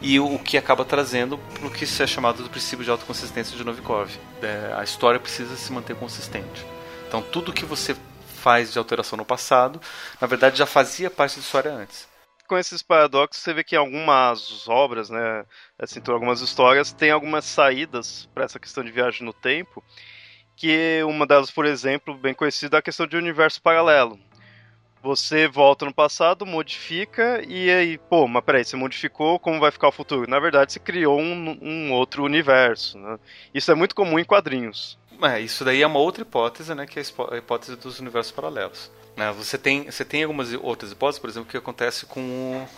[0.00, 4.10] e o que acaba trazendo o que é chamado do princípio de autoconsistência de Novikov.
[4.42, 6.64] É, a história precisa se manter consistente.
[7.08, 7.96] Então, tudo que você
[8.44, 9.80] faz de alteração no passado,
[10.20, 12.08] na verdade, já fazia parte da história antes.
[12.46, 15.46] Com esses paradoxos, você vê que algumas obras, né,
[15.78, 19.82] assim, algumas histórias, tem algumas saídas para essa questão de viagem no tempo,
[20.54, 24.18] que uma delas, por exemplo, bem conhecida, é a questão de universo paralelo.
[25.04, 29.88] Você volta no passado, modifica e aí, pô, mas peraí, você modificou, como vai ficar
[29.88, 30.30] o futuro?
[30.30, 32.98] Na verdade, você criou um, um outro universo.
[32.98, 33.18] Né?
[33.52, 34.98] Isso é muito comum em quadrinhos.
[35.20, 38.90] É, isso daí é uma outra hipótese, né, que é a hipótese dos universos paralelos.
[39.14, 39.30] Né?
[39.32, 42.68] Você, tem, você tem algumas outras hipóteses, por exemplo, que acontece com o,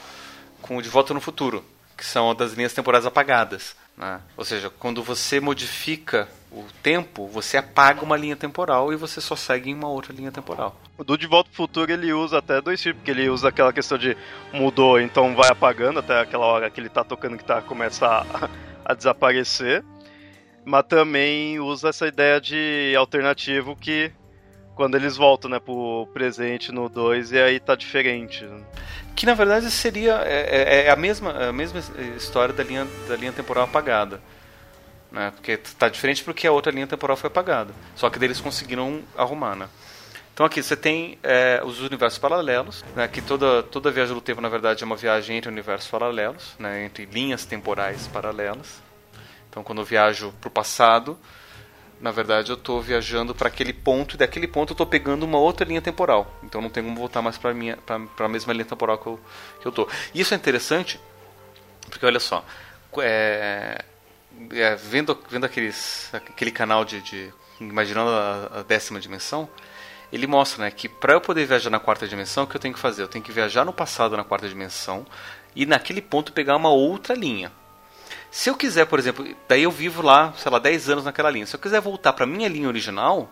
[0.60, 1.64] com o De Volta no Futuro,
[1.96, 3.76] que são das linhas temporais apagadas.
[3.96, 4.20] Né?
[4.36, 6.28] Ou seja, quando você modifica
[6.60, 10.32] o tempo, você apaga uma linha temporal e você só segue em uma outra linha
[10.32, 10.80] temporal.
[10.96, 13.72] O do De Volta pro Futuro ele usa até dois tipos, porque ele usa aquela
[13.72, 14.16] questão de
[14.52, 18.48] mudou, então vai apagando até aquela hora que ele tá tocando que tá, começa a,
[18.84, 19.84] a desaparecer.
[20.64, 24.10] Mas também usa essa ideia de alternativo que
[24.74, 28.46] quando eles voltam né, pro presente no 2 e aí tá diferente.
[29.14, 31.80] Que na verdade seria é, é, é a, mesma, a mesma
[32.16, 34.20] história da linha, da linha temporal apagada.
[35.16, 35.32] Né?
[35.34, 37.72] Porque tá diferente porque a outra linha temporal foi apagada.
[37.94, 39.66] Só que deles conseguiram arrumar, né?
[40.34, 44.42] Então aqui você tem é, os universos paralelos, né, que toda, toda viagem do tempo
[44.42, 48.82] na verdade é uma viagem entre universos paralelos, né, entre linhas temporais paralelas.
[49.48, 51.18] Então quando eu viajo para o passado,
[51.98, 55.38] na verdade eu estou viajando para aquele ponto e daquele ponto eu estou pegando uma
[55.38, 56.30] outra linha temporal.
[56.42, 59.18] Então não tem como voltar mais para a mesma linha temporal que eu
[59.62, 59.88] que eu tô.
[60.14, 61.00] Isso é interessante
[61.88, 62.44] porque olha só,
[62.98, 63.82] é,
[64.50, 69.48] é, vendo vendo aqueles aquele canal de, de imaginando a, a, décima dimensão,
[70.12, 72.74] ele mostra, né, que para eu poder viajar na quarta dimensão, o que eu tenho
[72.74, 73.02] que fazer?
[73.02, 75.06] Eu tenho que viajar no passado na quarta dimensão
[75.54, 77.50] e naquele ponto pegar uma outra linha.
[78.30, 81.46] Se eu quiser, por exemplo, daí eu vivo lá, sei lá, 10 anos naquela linha.
[81.46, 83.30] Se eu quiser voltar para minha linha original,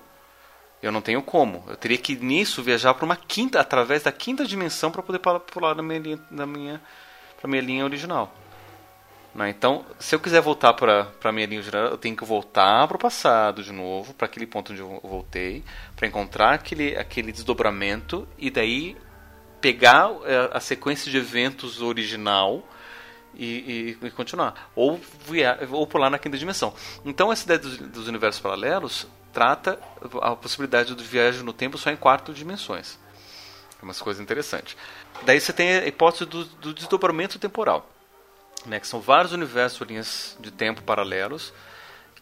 [0.83, 1.64] eu não tenho como.
[1.69, 5.75] Eu teria que nisso viajar para uma quinta, através da quinta dimensão para poder pular
[5.75, 6.81] na minha na minha,
[7.38, 8.35] para minha linha original.
[9.35, 9.51] Né?
[9.51, 12.97] Então, se eu quiser voltar para a minha linha original, eu tenho que voltar para
[12.97, 15.64] o passado de novo, para aquele ponto onde eu voltei,
[15.97, 18.97] para encontrar aquele, aquele desdobramento e daí
[19.61, 22.62] pegar eh, a sequência de eventos original
[23.35, 24.70] e, e, e, continuar.
[24.77, 26.73] Ou, via, ou pular na quinta dimensão.
[27.05, 29.81] Então, essa ideia dos, dos, universos paralelos trata
[30.23, 32.99] a possibilidade do viagem no tempo só em quatro dimensões.
[33.81, 34.77] É uma coisa interessante.
[35.23, 37.90] Daí você tem a hipótese do, do desdobramento temporal,
[38.66, 41.53] né, que são vários universos linhas de tempo paralelos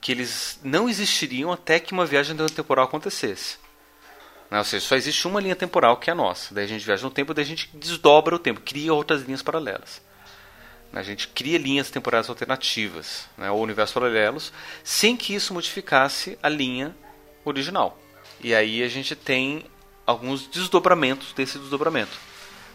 [0.02, 3.56] que eles não existiriam até que uma viagem temporal acontecesse.
[4.50, 4.58] Né?
[4.58, 6.52] Ou seja, só existe uma linha temporal que é a nossa.
[6.52, 9.42] Daí a gente viaja no tempo, daí a gente desdobra o tempo, cria outras linhas
[9.42, 10.02] paralelas.
[10.92, 11.00] Né?
[11.00, 13.48] A gente cria linhas temporais alternativas, né?
[13.50, 14.52] ou universos paralelos,
[14.82, 16.94] sem que isso modificasse a linha
[17.44, 17.96] original.
[18.40, 19.64] E aí a gente tem
[20.04, 22.31] alguns desdobramentos desse desdobramento.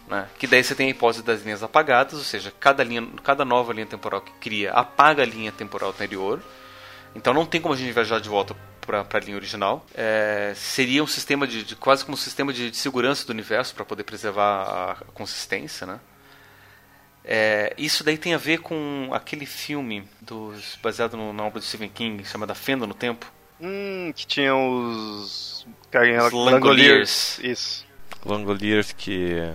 [0.08, 0.28] Né?
[0.38, 3.74] Que daí você tem a hipótese das linhas apagadas, ou seja, cada, linha, cada nova
[3.74, 6.42] linha temporal que cria apaga a linha temporal anterior.
[7.14, 9.86] Então não tem como a gente viajar de volta para a linha original.
[9.94, 13.76] É, seria um sistema de, de, quase como um sistema de, de segurança do universo
[13.76, 16.00] para poder preservar a consistência, né?
[17.30, 21.66] É, isso daí tem a ver com aquele filme dos, baseado no, na obra do
[21.66, 23.30] Stephen King, chamada Fenda no Tempo.
[23.60, 25.68] Hum, que tinha os.
[25.92, 27.40] Carinha, Os Langoliers.
[27.44, 27.86] Isso.
[28.26, 29.54] Langoliers que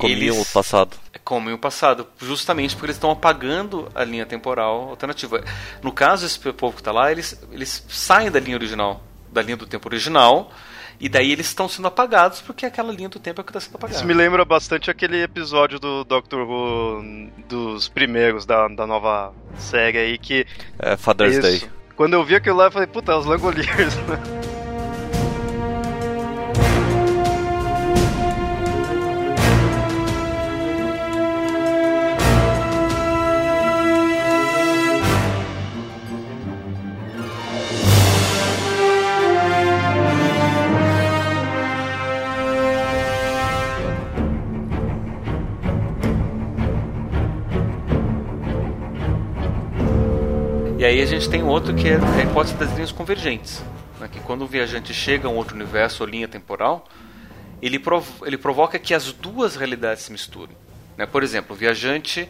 [0.00, 0.96] comiam Eles- o passado.
[1.24, 5.44] Como o passado, justamente porque eles estão apagando a linha temporal alternativa.
[5.82, 9.56] No caso, esse povo que está lá, eles, eles saem da linha original, da linha
[9.56, 10.50] do tempo original,
[10.98, 13.76] e daí eles estão sendo apagados porque aquela linha do tempo é que está sendo
[13.76, 13.96] apagada.
[13.98, 19.98] Isso me lembra bastante aquele episódio do Doctor Who dos primeiros da, da nova série
[19.98, 20.46] aí que.
[20.78, 21.42] É Father's isso.
[21.42, 21.70] Day.
[21.94, 24.18] Quando eu vi aquilo lá, eu falei, puta, é os Langoliers, né?
[50.90, 53.62] aí a gente tem outro que é a hipótese das linhas convergentes.
[54.00, 54.08] Né?
[54.08, 56.84] Que quando um viajante chega a um outro universo ou linha temporal,
[57.62, 57.80] ele,
[58.26, 60.56] ele provoca que as duas realidades se misturem.
[60.96, 61.06] Né?
[61.06, 62.28] Por exemplo, o viajante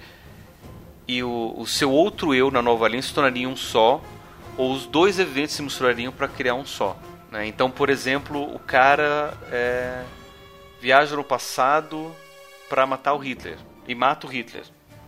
[1.09, 4.03] e o, o seu outro eu na nova linha se tornariam um só,
[4.59, 6.99] ou os dois eventos se misturariam para criar um só.
[7.33, 7.47] né?
[7.47, 10.03] Então, por exemplo, o cara é,
[10.83, 12.15] viaja no passado
[12.69, 13.57] para matar o Hitler
[13.89, 14.65] e mata o Hitler.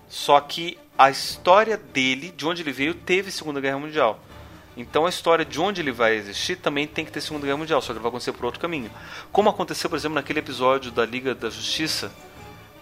[0.08, 4.20] Só que a história dele, de onde ele veio, teve Segunda Guerra Mundial.
[4.76, 7.82] Então a história de onde ele vai existir também tem que ter Segunda Guerra Mundial,
[7.82, 8.88] só que vai acontecer por outro caminho.
[9.32, 12.12] Como aconteceu, por exemplo, naquele episódio da Liga da Justiça,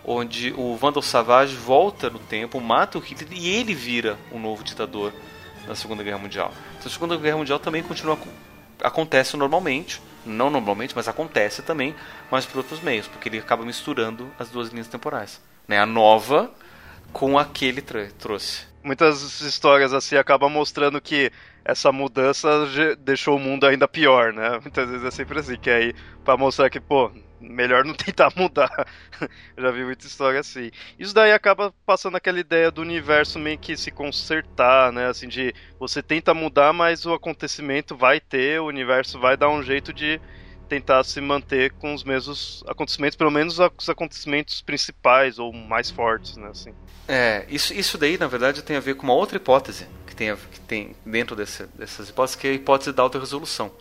[0.04, 4.62] onde o Vandal Savage volta no tempo, mata o Hitler e ele vira um novo
[4.62, 5.14] ditador
[5.66, 6.52] na Segunda Guerra Mundial.
[6.74, 8.18] Então a Segunda Guerra Mundial também continua
[8.82, 11.94] acontece normalmente, não normalmente, mas acontece também,
[12.30, 15.78] mas por outros meios, porque ele acaba misturando as duas linhas temporais, né?
[15.78, 16.50] A nova
[17.12, 18.66] com a que ele tra- trouxe.
[18.82, 21.30] Muitas histórias assim acabam mostrando que
[21.64, 22.48] essa mudança
[22.98, 24.58] deixou o mundo ainda pior, né?
[24.62, 25.92] Muitas vezes é sempre assim, que aí
[26.24, 28.70] pra mostrar que, pô, melhor não tentar mudar.
[29.56, 30.70] Já vi muita história assim.
[30.98, 35.06] Isso daí acaba passando aquela ideia do universo meio que se consertar, né?
[35.08, 39.62] Assim, de você tenta mudar, mas o acontecimento vai ter, o universo vai dar um
[39.62, 40.20] jeito de
[40.70, 46.36] tentar se manter com os mesmos acontecimentos, pelo menos os acontecimentos principais ou mais fortes,
[46.36, 46.48] né?
[46.48, 46.72] Assim.
[47.08, 50.34] É, isso, isso daí, na verdade, tem a ver com uma outra hipótese que tem,
[50.36, 53.72] que tem dentro desse, dessas hipóteses, que é a hipótese da autorresolução.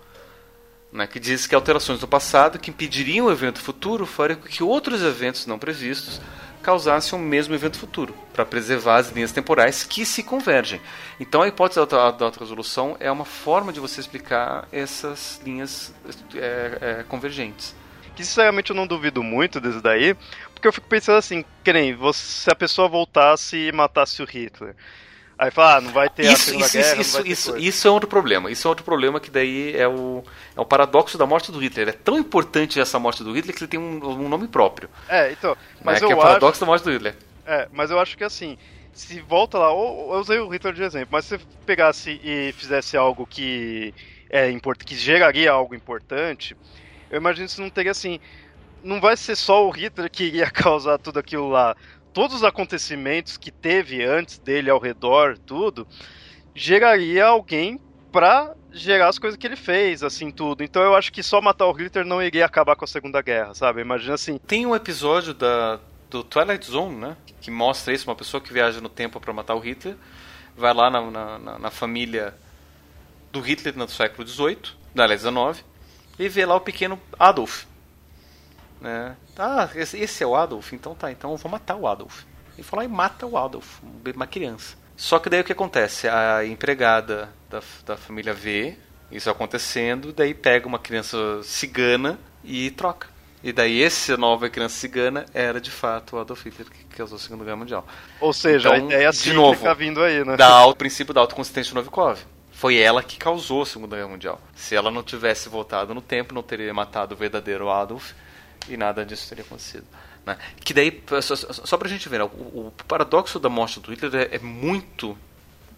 [0.91, 4.63] Né, que diz que alterações do passado que impediriam o evento futuro fariam com que
[4.63, 6.19] outros eventos não previstos
[6.61, 10.81] causassem o mesmo evento futuro, para preservar as linhas temporais que se convergem.
[11.19, 15.93] Então a hipótese da da autorresolução é uma forma de você explicar essas linhas
[16.35, 17.75] é, é, convergentes.
[18.15, 20.15] que sinceramente eu não duvido muito disso daí,
[20.53, 24.75] porque eu fico pensando assim, que nem se a pessoa voltasse e matasse o Hitler.
[25.39, 27.91] Aí fala, ah, não vai ter a Isso, Segunda isso, Guerra, isso, isso, isso, é
[27.91, 28.51] outro problema.
[28.51, 30.21] Isso é outro problema que daí é o,
[30.53, 31.87] é o paradoxo da morte do Hitler.
[31.87, 34.89] É tão importante essa morte do Hitler que ele tem um, um nome próprio.
[35.07, 37.15] É, então, mas né, que é eu o acho, paradoxo da morte do Hitler.
[37.47, 38.57] é, mas eu acho que assim,
[38.91, 42.51] se volta lá, ou, eu usei o Hitler de exemplo, mas se você pegasse e
[42.57, 43.93] fizesse algo que
[44.29, 44.51] é
[44.85, 46.53] que geraria algo importante,
[47.09, 48.19] eu imagino que isso não teria assim,
[48.83, 51.77] não vai ser só o Hitler que iria causar tudo aquilo lá.
[52.13, 55.87] Todos os acontecimentos que teve antes dele ao redor, tudo,
[56.55, 57.79] geraria alguém
[58.11, 60.63] pra gerar as coisas que ele fez, assim, tudo.
[60.63, 63.53] Então eu acho que só matar o Hitler não iria acabar com a Segunda Guerra,
[63.53, 63.81] sabe?
[63.81, 65.79] Imagina assim, Tem um episódio da,
[66.09, 67.17] do Twilight Zone, né?
[67.41, 69.95] Que mostra isso, uma pessoa que viaja no tempo para matar o Hitler.
[70.57, 72.33] Vai lá na, na, na- família
[73.31, 74.57] do Hitler no século XVIII,
[74.93, 75.63] da aliás, XIX,
[76.17, 77.63] e vê lá o pequeno Adolf.
[78.81, 79.15] Né?
[79.37, 80.73] Ah, esse, é o Adolf?
[80.73, 82.23] Então tá, então eu vou matar o Adolf.
[82.57, 83.79] E fala e mata o Adolf,
[84.15, 84.77] uma criança.
[84.95, 86.07] Só que daí o que acontece?
[86.09, 88.77] A empregada da, da família vê
[89.11, 93.07] isso acontecendo, daí pega uma criança cigana e troca.
[93.41, 97.19] E daí essa nova criança cigana era de fato o Adolf Hitler que causou a
[97.19, 97.87] Segunda Guerra Mundial.
[98.19, 100.35] ou seja, Então, a ideia de novo, vindo aí, né?
[100.35, 102.19] Da, o princípio da autoconsistência de Novikov.
[102.51, 104.41] Foi ela que causou a Segunda Guerra Mundial.
[104.53, 108.11] Se ela não tivesse voltado no tempo, não teria matado o verdadeiro Adolf
[108.67, 109.85] e nada disso teria acontecido.
[110.25, 110.37] Né?
[110.63, 112.25] Que daí, só, só pra gente ver, né?
[112.25, 112.27] o,
[112.67, 115.17] o, paradoxo da morte do Hitler é, é, muito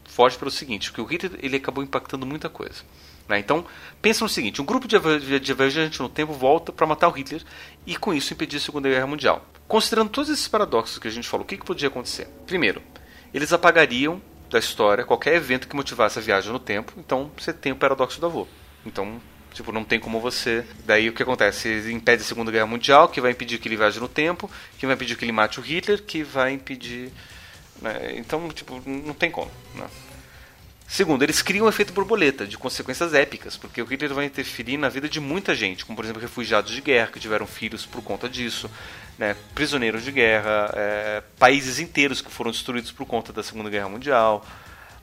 [0.05, 2.83] forte pelo seguinte, que o Hitler ele acabou impactando muita coisa.
[3.27, 3.39] Né?
[3.39, 3.65] Então,
[4.01, 7.43] pensa no seguinte, um grupo de, de viajantes no tempo volta para matar o Hitler
[7.85, 9.45] e com isso impedir a Segunda Guerra Mundial.
[9.67, 12.27] Considerando todos esses paradoxos que a gente falou, o que, que podia acontecer?
[12.45, 12.81] Primeiro,
[13.33, 16.93] eles apagariam da história qualquer evento que motivasse a viagem no tempo.
[16.97, 18.45] Então você tem o paradoxo do avô.
[18.85, 19.21] Então,
[19.53, 20.65] tipo, não tem como você.
[20.85, 21.67] Daí o que acontece?
[21.67, 24.85] Ele impede a Segunda Guerra Mundial, que vai impedir que ele viaje no tempo, que
[24.85, 27.11] vai impedir que ele mate o Hitler, que vai impedir.
[27.81, 28.13] Né?
[28.15, 29.51] Então, tipo, não tem como.
[29.75, 29.85] Né?
[30.91, 34.89] Segundo, eles criam um efeito borboleta, de consequências épicas, porque o Hitler vai interferir na
[34.89, 38.27] vida de muita gente, como por exemplo refugiados de guerra que tiveram filhos por conta
[38.27, 38.69] disso,
[39.17, 43.87] né, prisioneiros de guerra, é, países inteiros que foram destruídos por conta da Segunda Guerra
[43.87, 44.45] Mundial,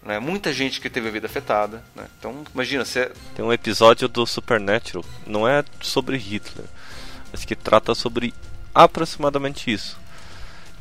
[0.03, 1.83] né, muita gente que teve a vida afetada.
[1.95, 3.11] Né, então, imagina, você...
[3.35, 6.67] Tem um episódio do Supernatural, não é sobre Hitler,
[7.33, 8.35] mas que trata sobre
[8.75, 9.97] aproximadamente isso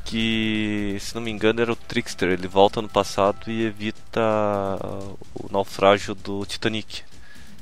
[0.07, 2.29] que, se não me engano, era o Trickster.
[2.29, 4.21] Ele volta no passado e evita
[5.35, 7.03] o naufrágio do Titanic.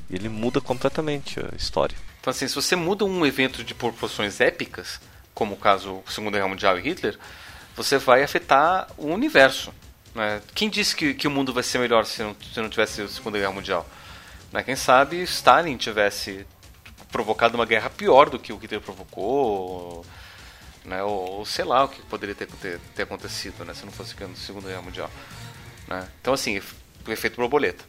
[0.10, 1.98] Ele muda completamente a história.
[2.22, 5.02] Então, assim, se você muda um evento de proporções épicas,
[5.34, 7.18] como o caso Segunda Guerra Mundial e Hitler,
[7.76, 9.74] você vai afetar o universo.
[10.16, 10.42] Né?
[10.56, 13.08] Quem disse que, que o mundo vai ser melhor se não, se não tivesse a
[13.08, 13.86] Segunda Guerra Mundial?
[14.52, 14.64] Né?
[14.64, 16.48] Quem sabe Stalin tivesse
[17.12, 20.06] provocado uma guerra pior do que o Hitler provocou
[20.86, 21.04] né?
[21.04, 23.74] Ou, ou, sei lá o que poderia ter, ter, ter acontecido, né?
[23.74, 25.12] Se não fosse a Segunda Guerra Mundial.
[25.88, 26.08] Né?
[26.22, 26.62] Então, assim,
[27.06, 27.84] o efeito borboleta.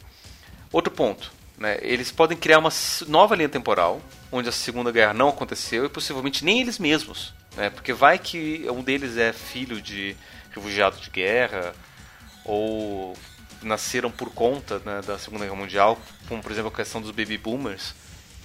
[0.71, 1.77] Outro ponto, né?
[1.81, 2.71] Eles podem criar uma
[3.07, 4.01] nova linha temporal,
[4.31, 7.69] onde a Segunda Guerra não aconteceu e possivelmente nem eles mesmos, né?
[7.69, 10.15] Porque vai que um deles é filho de
[10.53, 11.73] refugiado de guerra
[12.47, 13.15] ou
[13.61, 17.37] nasceram por conta né, da Segunda Guerra Mundial, como por exemplo a questão dos baby
[17.37, 17.93] boomers,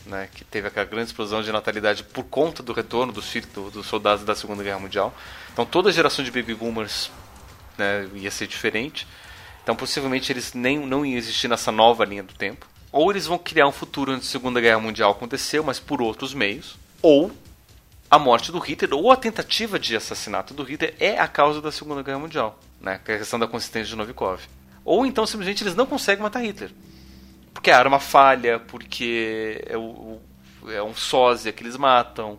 [0.05, 3.71] né, que teve aquela grande explosão de natalidade por conta do retorno dos filhos do,
[3.71, 5.15] dos soldados da Segunda Guerra Mundial.
[5.53, 7.11] Então toda a geração de baby boomers
[7.79, 9.07] né, ia ser diferente.
[9.63, 12.67] Então possivelmente eles nem não iam existir nessa nova linha do tempo.
[12.91, 16.35] Ou eles vão criar um futuro onde a Segunda Guerra Mundial aconteceu, mas por outros
[16.35, 16.77] meios.
[17.01, 17.33] Ou
[18.11, 21.73] a morte do Hitler ou a tentativa de assassinato do Hitler é a causa da
[21.73, 23.01] Segunda Guerra Mundial, né?
[23.05, 24.41] Que é a questão da consistência de Novikov.
[24.85, 26.71] Ou então simplesmente eles não conseguem matar Hitler
[27.53, 30.19] porque a arma falha, porque é, o,
[30.69, 32.39] é um sósia que eles matam,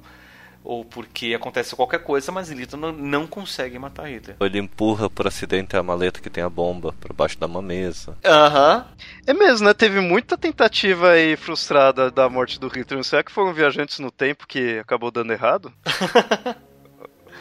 [0.64, 4.36] ou porque acontece qualquer coisa, mas Lito não, não consegue matar Hitler.
[4.40, 8.18] Ele empurra por acidente a maleta que tem a bomba por baixo da uma mesa.
[8.26, 8.78] Aham.
[8.78, 9.06] Uhum.
[9.28, 9.74] É mesmo, né?
[9.74, 13.04] Teve muita tentativa aí frustrada da morte do Hitler.
[13.04, 15.72] Será que foram viajantes no tempo que acabou dando errado?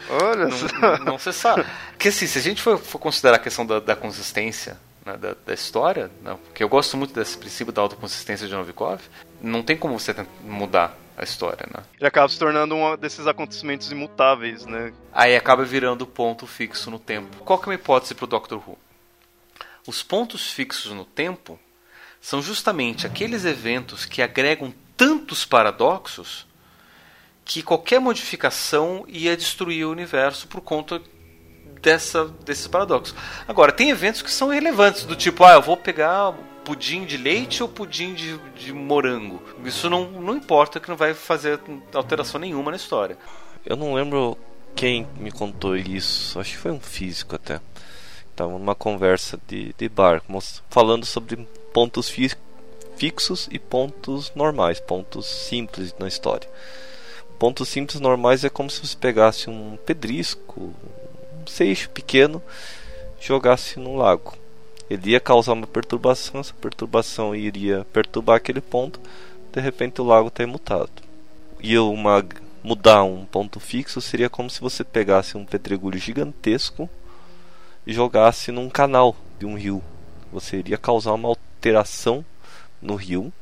[0.09, 1.65] Olha não, não, não se sabe.
[1.91, 5.35] Porque assim, se a gente for, for considerar a questão da, da consistência né, da,
[5.45, 9.01] da, história, né, porque eu gosto muito desse princípio da autoconsistência de Novikov,
[9.41, 11.83] não tem como você mudar a história, né?
[11.99, 14.93] Ele acaba se tornando um desses acontecimentos imutáveis, né?
[15.11, 17.37] Aí acaba virando ponto fixo no tempo.
[17.43, 18.77] Qual que é uma hipótese para o Doctor Who?
[19.85, 21.59] Os pontos fixos no tempo
[22.19, 26.47] são justamente aqueles eventos que agregam tantos paradoxos
[27.45, 31.01] que qualquer modificação ia destruir o universo por conta
[31.81, 33.15] dessa, desses paradoxos.
[33.47, 36.33] Agora, tem eventos que são irrelevantes, do tipo, ah, eu vou pegar
[36.63, 39.41] pudim de leite ou pudim de, de morango.
[39.65, 41.59] Isso não, não importa, que não vai fazer
[41.93, 43.17] alteração nenhuma na história.
[43.65, 44.37] Eu não lembro
[44.75, 47.59] quem me contou isso, acho que foi um físico até.
[48.31, 50.23] Estava numa conversa de, de bar,
[50.69, 52.31] falando sobre pontos fi
[52.95, 56.47] fixos e pontos normais, pontos simples na história.
[57.43, 60.73] Pontos simples normais é como se você pegasse um pedrisco,
[61.45, 62.41] seixo pequeno
[63.19, 64.33] jogasse no lago.
[64.89, 68.97] Ele ia causar uma perturbação, essa perturbação iria perturbar aquele ponto,
[69.51, 70.89] de repente o lago está imutado.
[71.59, 72.25] E uma
[72.63, 76.89] mudar um ponto fixo seria como se você pegasse um pedregulho gigantesco
[77.85, 79.83] e jogasse num canal de um rio.
[80.31, 82.23] Você iria causar uma alteração
[82.81, 83.33] no rio.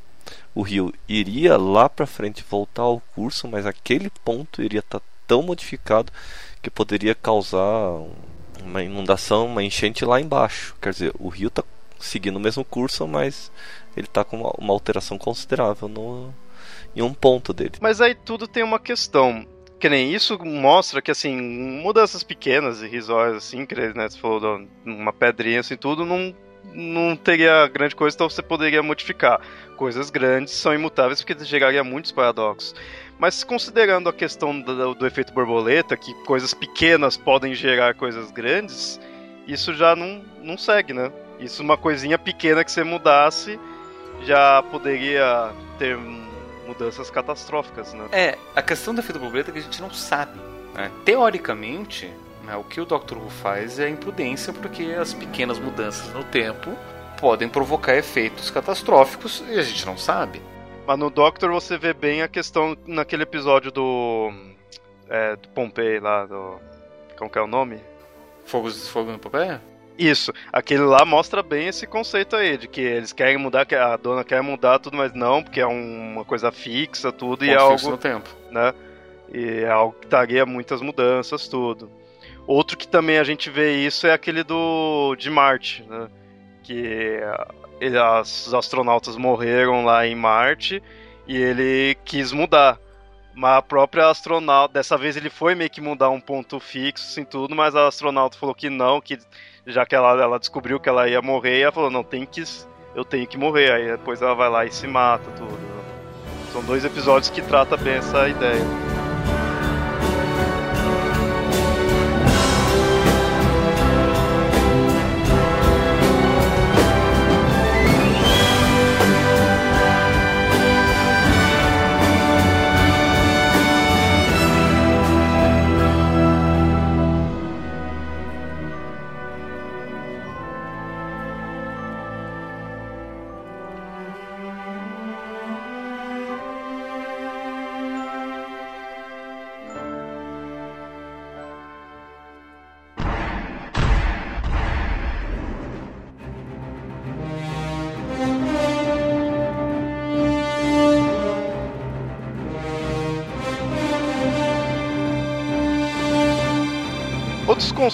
[0.54, 5.06] O rio iria lá para frente voltar ao curso, mas aquele ponto iria estar tá
[5.26, 6.12] tão modificado
[6.60, 8.00] que poderia causar
[8.62, 10.74] uma inundação, uma enchente lá embaixo.
[10.80, 11.64] Quer dizer, o rio está
[11.98, 13.50] seguindo o mesmo curso, mas
[13.96, 16.34] ele está com uma, uma alteração considerável no,
[16.94, 17.72] em um ponto dele.
[17.80, 19.46] Mas aí tudo tem uma questão.
[19.78, 24.64] Que nem isso mostra que, assim, mudanças pequenas e risórias, assim, que né, você falou
[24.84, 26.32] uma pedrinha, assim, tudo, não,
[26.72, 29.40] não teria grande coisa, então você poderia modificar.
[29.76, 32.74] Coisas grandes são imutáveis porque geraria muitos paradoxos.
[33.18, 39.00] Mas considerando a questão do, do, efeito borboleta, que coisas pequenas podem gerar coisas grandes,
[39.46, 41.12] isso já não, não segue, né?
[41.38, 43.58] Isso uma coisinha pequena que você mudasse
[44.24, 45.96] já poderia ter
[46.66, 48.06] mudanças catastróficas, né?
[48.12, 50.38] É, a questão da fita borboleta é que a gente não sabe.
[50.74, 50.90] Né?
[51.04, 52.12] Teoricamente,
[52.56, 53.16] o que o Dr.
[53.16, 56.76] Who faz é imprudência, porque as pequenas mudanças no tempo
[57.20, 60.42] podem provocar efeitos catastróficos e a gente não sabe.
[60.86, 64.32] Mas no Doctor você vê bem a questão naquele episódio do.
[65.08, 66.58] É, do Pompei lá, do.
[67.16, 67.78] Como que é o nome?
[68.44, 69.62] Fogo, fogo no Pompeia?
[69.96, 73.96] Isso, aquele lá mostra bem esse conceito aí, de que eles querem mudar, que a
[73.96, 77.56] dona quer mudar tudo, mas não, porque é um- uma coisa fixa, tudo, e é
[77.58, 78.28] Ponto algo no tempo.
[78.50, 78.72] né?
[79.32, 81.90] E é algo que daria muitas mudanças, tudo.
[82.46, 86.08] Outro que também a gente vê isso é aquele do de Marte, né?
[86.62, 87.48] Que ah,
[87.80, 90.82] ele, as- os astronautas morreram lá em Marte
[91.26, 92.78] e ele quis mudar.
[93.34, 97.24] Mas a própria astronauta, dessa vez ele foi meio que mudar um ponto fixo, assim,
[97.24, 99.18] tudo, mas a astronauta falou que não, que
[99.66, 102.42] já que ela, ela descobriu que ela ia morrer, ela falou, não, tem que.
[102.94, 103.72] Eu tenho que morrer.
[103.72, 105.50] Aí depois ela vai lá e se mata, tudo.
[105.52, 105.82] né?
[106.52, 108.60] São dois episódios que trata bem essa ideia.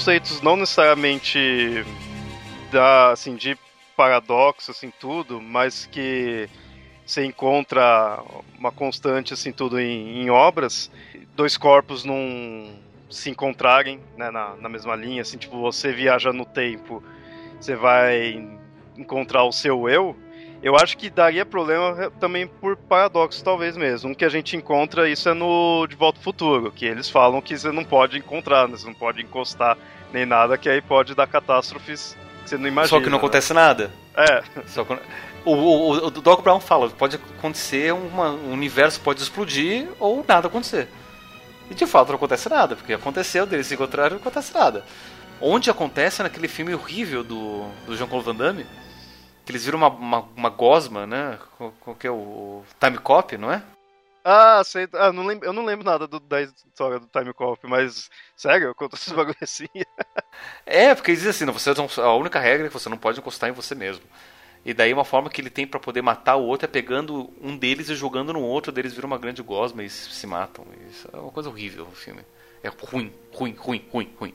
[0.08, 1.84] Conceitos não necessariamente
[2.72, 3.58] da assim de
[3.94, 6.48] paradoxo assim tudo, mas que
[7.04, 8.22] você encontra
[8.58, 10.90] uma constante assim tudo em, em obras,
[11.36, 12.72] dois corpos não
[13.10, 17.02] se encontrarem né, na, na mesma linha, assim tipo você viaja no tempo,
[17.60, 18.48] você vai
[18.96, 20.16] encontrar o seu eu.
[20.62, 24.10] Eu acho que daria problema também por paradoxo, talvez mesmo.
[24.10, 27.40] Um que a gente encontra isso é no De Volta ao Futuro, que eles falam
[27.40, 28.76] que você não pode encontrar, né?
[28.76, 29.78] você não pode encostar
[30.12, 32.88] nem nada, que aí pode dar catástrofes que você não imagina.
[32.88, 33.18] Só que não né?
[33.18, 33.90] acontece nada.
[34.16, 34.98] É, Só que-
[35.44, 40.48] O, o, o Doc Brown fala, pode acontecer, uma, o universo pode explodir ou nada
[40.48, 40.88] acontecer.
[41.70, 44.84] E de fato não acontece nada, porque aconteceu, deles se encontraram não acontece nada.
[45.40, 48.66] Onde acontece é naquele filme horrível do, do Jean-Claude Van Damme,
[49.44, 51.38] que eles viram uma, uma, uma gosma, né?
[51.56, 53.62] Qual, qual que é o, o Time Cop, não é?
[54.30, 54.86] Ah, sei.
[54.94, 58.10] Ah, não lembro, eu não lembro nada do- da história do Time Cop, mas.
[58.36, 59.66] Sério, conta esses bagulho assim.
[60.66, 61.70] É, porque dizem assim, não, você
[62.00, 64.04] a única regra é que você não pode encostar em você mesmo.
[64.64, 67.56] E daí uma forma que ele tem pra poder matar o outro é pegando um
[67.56, 70.66] deles e jogando no outro, deles viram uma grande gosma e se se matam.
[70.90, 72.22] Isso é uma coisa horrível o filme.
[72.62, 74.34] É ruim, ruim, ruim, ruim, ruim.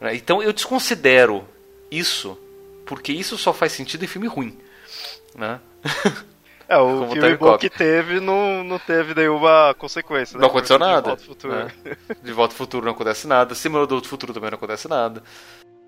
[0.00, 1.46] Né, Então eu desconsidero
[1.90, 2.38] isso,
[2.86, 4.58] porque isso só faz sentido em filme ruim.
[5.34, 5.60] Né?
[6.68, 10.36] É, o Como filme bom que teve não, não teve nenhuma consequência.
[10.36, 10.42] né?
[10.42, 11.08] Não aconteceu De nada.
[11.08, 11.54] Volta ao Futuro.
[11.54, 11.70] né?
[12.22, 13.54] De volta ao futuro não acontece nada.
[13.54, 15.22] Simulador do futuro também não acontece nada.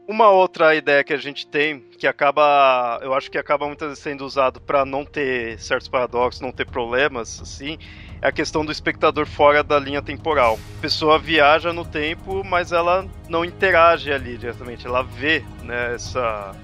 [0.06, 4.02] Uma outra ideia que a gente tem, que acaba, eu acho que acaba muitas vezes
[4.04, 7.78] sendo usado para não ter certos paradoxos, não ter problemas, assim,
[8.20, 10.58] é a questão do espectador fora da linha temporal.
[10.76, 16.54] A pessoa viaja no tempo, mas ela não interage ali diretamente, ela vê, né, essa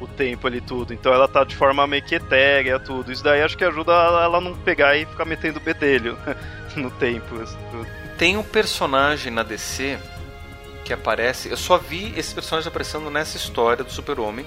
[0.00, 0.92] o tempo ali tudo.
[0.94, 3.12] Então ela tá de forma meio que etérea, tudo.
[3.12, 6.16] Isso daí acho que ajuda ela não pegar e ficar metendo bedelho
[6.76, 7.26] no tempo.
[7.70, 7.86] tudo.
[8.18, 9.98] Tem um personagem na DC
[10.84, 11.48] que aparece.
[11.50, 14.44] Eu só vi esse personagem aparecendo nessa história do Super-Homem,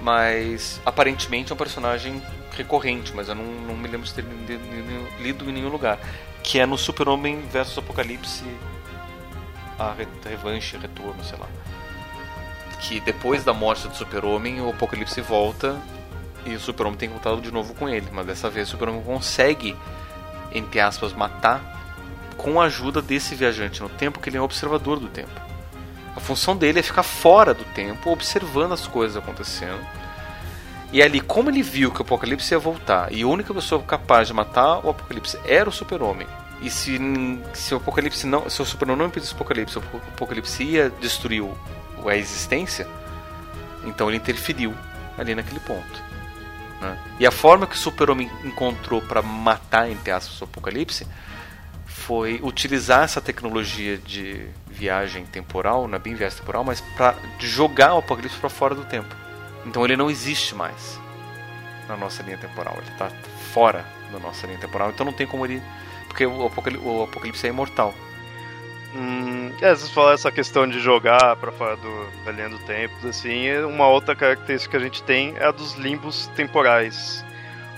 [0.00, 2.22] mas aparentemente é um personagem
[2.56, 5.98] recorrente, mas eu não, não me lembro de ter li- li- lido em nenhum lugar.
[6.42, 8.42] Que é no Super-Homem versus Apocalipse
[9.78, 11.46] a re- revanche, retorno, sei lá.
[12.82, 15.80] Que depois da morte do Super-Homem, o Apocalipse volta
[16.44, 19.76] e o Super-Homem tem contato de novo com ele, mas dessa vez o Super-Homem consegue,
[20.52, 21.80] entre aspas, matar
[22.36, 25.30] com a ajuda desse viajante no tempo, que ele é um observador do tempo.
[26.16, 29.80] A função dele é ficar fora do tempo, observando as coisas acontecendo.
[30.92, 34.28] E ali, como ele viu que o Apocalipse ia voltar, e a única pessoa capaz
[34.28, 36.26] de matar o Apocalipse era o Super-Homem.
[36.60, 36.98] E se,
[37.54, 41.42] se o Apocalipse não, se o Super-Homem não impedisse o Apocalipse, o Apocalipse ia destruir
[42.08, 42.86] a existência,
[43.84, 44.74] então ele interferiu
[45.18, 46.02] ali naquele ponto.
[46.80, 46.98] né?
[47.20, 51.06] E a forma que o Super-Homem encontrou para matar, entre aspas, o Apocalipse
[51.86, 57.94] foi utilizar essa tecnologia de viagem temporal, não é bem viagem temporal, mas para jogar
[57.94, 59.14] o Apocalipse para fora do tempo.
[59.64, 61.00] Então ele não existe mais.
[61.88, 62.74] na nossa linha temporal.
[62.78, 63.10] Ele está
[63.52, 64.90] fora da nossa linha temporal.
[64.90, 65.62] Então não tem como ele.
[66.08, 66.46] Porque o
[67.04, 67.94] Apocalipse é imortal.
[68.94, 73.50] Hum, é, vocês essa questão de jogar para fora do, da linha do tempo, assim,
[73.62, 77.24] uma outra característica que a gente tem é a dos limbos temporais.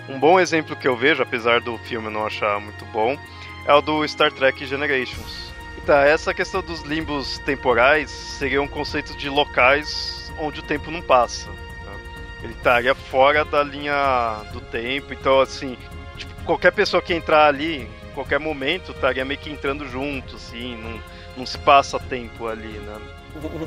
[0.09, 3.17] Um bom exemplo que eu vejo, apesar do filme não achar muito bom,
[3.65, 5.53] é o do Star Trek Generations.
[5.79, 11.01] Então, essa questão dos limbos temporais seria um conceito de locais onde o tempo não
[11.01, 11.49] passa.
[11.51, 11.97] Né?
[12.43, 15.77] Ele estaria fora da linha do tempo, então assim,
[16.17, 21.01] tipo, qualquer pessoa que entrar ali, qualquer momento, estaria meio que entrando junto, assim, não,
[21.39, 22.97] não se passa tempo ali, né?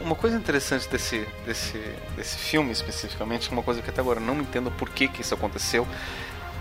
[0.01, 1.77] Uma coisa interessante desse, desse,
[2.15, 5.85] desse filme especificamente, uma coisa que até agora não entendo por que, que isso aconteceu,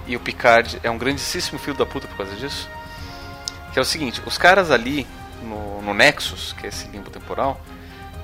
[0.06, 2.68] e o Picard é um grandíssimo filho da puta por causa disso,
[3.72, 5.06] que é o seguinte, os caras ali
[5.42, 7.60] no, no Nexus, que é esse limbo temporal,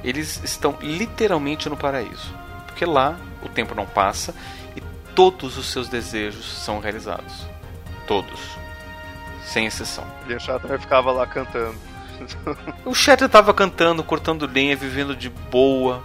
[0.02, 2.34] eles estão literalmente no paraíso.
[2.66, 4.34] Porque lá o tempo não passa
[4.74, 4.80] e
[5.14, 7.46] todos os seus desejos são realizados.
[8.06, 8.61] Todos.
[9.52, 10.06] Sem exceção.
[10.26, 11.76] E o Shatter ficava lá cantando.
[12.86, 16.02] o Shatter estava cantando, cortando lenha, vivendo de boa.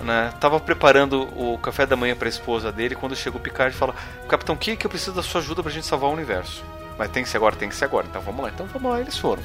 [0.00, 0.30] Né?
[0.38, 3.78] Tava preparando o café da manhã para a esposa dele quando chegou o Picard e
[3.78, 3.94] fala:
[4.28, 6.62] Capitão Kirk, eu preciso da sua ajuda para a gente salvar o universo.
[6.98, 8.06] Mas tem que ser agora, tem que ser agora.
[8.06, 8.50] Então vamos lá.
[8.50, 9.42] Então vamos lá, eles foram.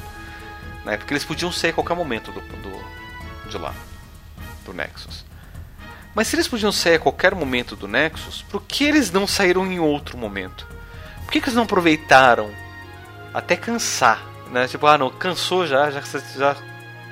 [0.83, 0.97] Né?
[0.97, 3.73] Porque eles podiam sair a qualquer momento do, do, de lá,
[4.65, 5.23] do Nexus.
[6.13, 9.65] Mas se eles podiam sair a qualquer momento do Nexus, por que eles não saíram
[9.71, 10.67] em outro momento?
[11.23, 12.51] Por que, que eles não aproveitaram
[13.33, 14.23] até cansar?
[14.51, 14.67] Né?
[14.67, 16.01] Tipo, ah, não, cansou já, já,
[16.37, 16.55] já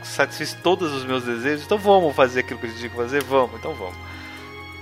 [0.03, 3.24] satisfiz todos os meus desejos, então vamos fazer aquilo que a gente tinha que fazer?
[3.24, 3.97] Vamos, então vamos.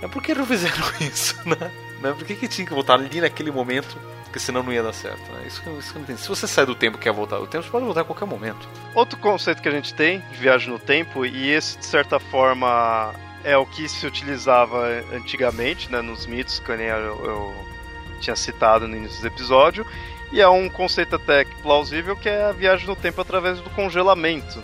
[0.01, 1.71] Mas por que não fizeram isso, né?
[2.01, 3.97] Por que, que tinha que voltar ali naquele momento
[4.29, 5.31] porque senão não ia dar certo.
[5.31, 5.45] Né?
[5.47, 6.15] Isso, isso não tem.
[6.15, 8.25] Se você sai do tempo e quer voltar do tempo, você pode voltar a qualquer
[8.25, 8.69] momento.
[8.93, 13.11] Outro conceito que a gente tem de viagem no tempo, e esse de certa forma
[13.43, 17.55] é o que se utilizava antigamente, né, nos mitos, que eu, eu
[18.19, 19.85] tinha citado no início do episódio,
[20.31, 24.63] e é um conceito até plausível que é a viagem no tempo através do congelamento.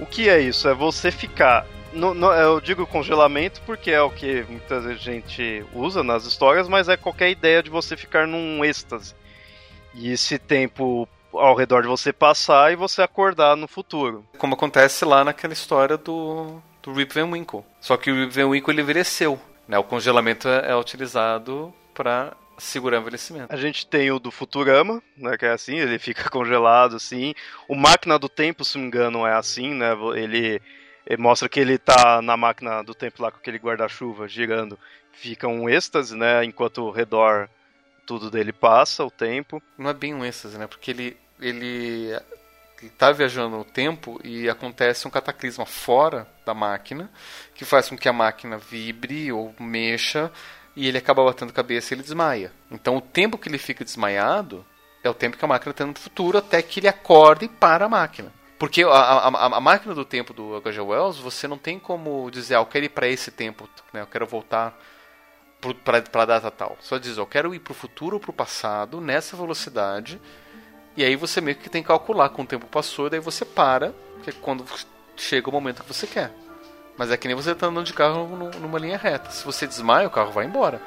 [0.00, 0.68] O que é isso?
[0.68, 6.04] É você ficar no, no, eu digo congelamento porque é o que muita gente usa
[6.04, 9.14] nas histórias, mas é qualquer ideia de você ficar num êxtase.
[9.94, 14.24] E esse tempo ao redor de você passar e você acordar no futuro.
[14.38, 17.64] Como acontece lá naquela história do, do Rip Van Winkle.
[17.80, 19.38] Só que o Rip Van Winkle ele envelheceu.
[19.66, 19.78] Né?
[19.78, 23.52] O congelamento é, é utilizado para segurar o envelhecimento.
[23.52, 27.34] A gente tem o do Futurama, né, que é assim, ele fica congelado assim.
[27.68, 29.92] O Máquina do Tempo, se não me engano, é assim, né?
[30.14, 30.60] Ele
[31.06, 34.76] ele mostra que ele tá na máquina do tempo lá com aquele guarda-chuva girando.
[35.12, 36.44] Fica um êxtase, né?
[36.44, 37.48] Enquanto o redor
[38.04, 39.62] tudo dele passa, o tempo.
[39.78, 40.66] Não é bem um êxtase, né?
[40.66, 42.10] Porque ele, ele,
[42.82, 47.08] ele tá viajando no tempo e acontece um cataclisma fora da máquina
[47.54, 50.30] que faz com que a máquina vibre ou mexa
[50.76, 52.52] e ele acaba batendo cabeça e ele desmaia.
[52.70, 54.64] Então o tempo que ele fica desmaiado
[55.02, 57.86] é o tempo que a máquina está no futuro até que ele acorde e para
[57.86, 58.30] a máquina.
[58.58, 60.80] Porque a, a, a, máquina do tempo do H.G.
[60.80, 64.00] Wells, você não tem como dizer, ah, eu quero ir para esse tempo, né?
[64.00, 64.78] eu quero voltar
[65.84, 66.76] para a data tal.
[66.80, 70.20] Só diz, eu quero ir para o futuro ou para o passado, nessa velocidade,
[70.96, 73.44] e aí você meio que tem que calcular com o tempo passou, e daí você
[73.44, 74.64] para, que é quando
[75.16, 76.32] chega o momento que você quer.
[76.96, 78.26] Mas é que nem você tá andando de carro
[78.60, 79.30] numa linha reta.
[79.30, 80.80] Se você desmaia, o carro vai embora.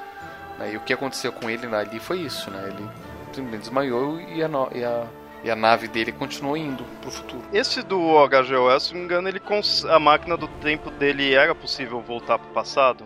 [0.72, 2.64] E o que aconteceu com ele ali foi isso, né?
[2.68, 2.90] Ele
[3.32, 5.08] simplesmente desmaiou e a, e a
[5.44, 7.44] e a nave dele continuou indo pro futuro.
[7.54, 9.42] Esse do HGOS, se não me engano, ele
[9.90, 13.06] a máquina do tempo dele era possível voltar pro passado?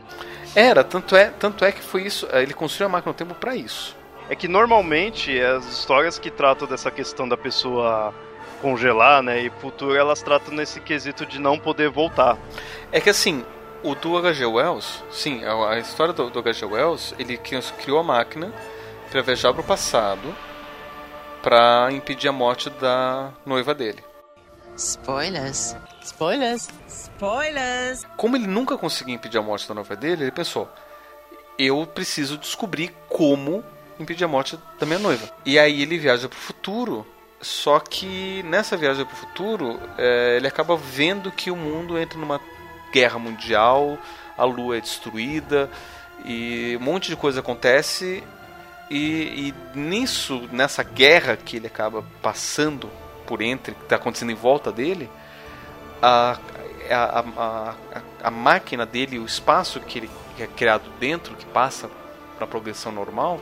[0.56, 2.28] Era, tanto é, tanto é que foi isso.
[2.32, 3.96] Eh, ele construiu a máquina do tempo para isso.
[4.30, 8.14] É que normalmente as histórias que tratam dessa questão da pessoa
[8.64, 12.38] congelar, né, e futuro, elas tratam nesse quesito de não poder voltar.
[12.94, 13.44] É que assim,
[13.84, 14.46] o do H.G.
[14.46, 16.66] Wells, sim, a, a história do, do H.G.
[16.66, 18.54] Wells, ele criou a máquina
[19.12, 20.34] para viajar pro passado
[21.42, 24.02] para impedir a morte da noiva dele.
[24.78, 25.76] Spoilers.
[26.02, 26.70] Spoilers.
[26.88, 28.06] Spoilers.
[28.16, 30.70] Como ele nunca conseguiu impedir a morte da noiva dele, ele pensou:
[31.60, 33.62] eu preciso descobrir como
[34.00, 35.30] impedir a morte da minha noiva.
[35.46, 37.06] E aí ele viaja para o futuro.
[37.44, 42.18] Só que nessa viagem para o futuro, é, ele acaba vendo que o mundo entra
[42.18, 42.40] numa
[42.92, 43.98] guerra mundial,
[44.38, 45.70] a lua é destruída
[46.26, 48.24] e um monte de coisa acontece
[48.90, 52.90] e, e nisso, nessa guerra que ele acaba passando
[53.26, 55.10] por entre, que está acontecendo em volta dele,
[56.02, 56.38] a,
[56.90, 57.76] a, a,
[58.24, 61.90] a, máquina dele, o espaço que ele que é criado dentro, que passa
[62.36, 63.40] para a progressão normal,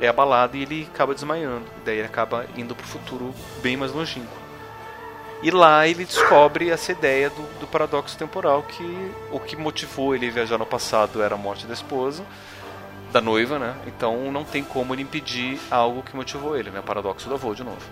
[0.00, 1.66] é abalado e ele acaba desmaiando.
[1.84, 4.44] Daí ele acaba indo para o futuro bem mais longínquo.
[5.42, 10.28] E lá ele descobre essa ideia do, do paradoxo temporal, que o que motivou ele
[10.28, 12.24] a viajar no passado era a morte da esposa,
[13.12, 13.76] da noiva, né?
[13.86, 16.80] Então não tem como ele impedir algo que motivou ele, né?
[16.80, 17.82] Paradoxo do avô, de novo.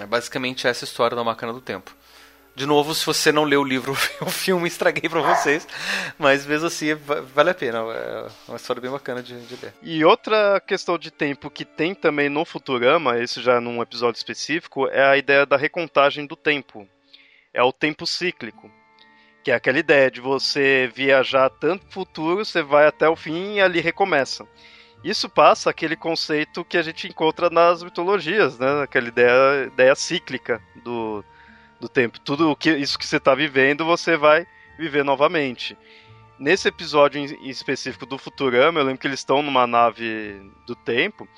[0.00, 1.94] É basicamente essa história da máquina do tempo.
[2.58, 5.64] De novo, se você não leu o livro, o filme estraguei para vocês,
[6.18, 6.92] mas mesmo assim
[7.32, 7.78] vale a pena.
[7.78, 9.72] É uma história bem bacana de, de, ler.
[9.80, 14.88] E outra questão de tempo que tem também no Futurama, esse já num episódio específico,
[14.88, 16.84] é a ideia da recontagem do tempo.
[17.54, 18.68] É o tempo cíclico.
[19.44, 23.60] Que é aquela ideia de você viajar tanto futuro, você vai até o fim e
[23.60, 24.44] ali recomeça.
[25.04, 28.82] Isso passa aquele conceito que a gente encontra nas mitologias, né?
[28.82, 31.24] Aquela ideia, ideia cíclica do
[31.80, 32.20] do tempo.
[32.20, 34.46] Tudo que, isso que você está vivendo, você vai
[34.78, 35.76] viver novamente.
[36.38, 41.28] Nesse episódio em específico do Futurama, eu lembro que eles estão numa nave do tempo.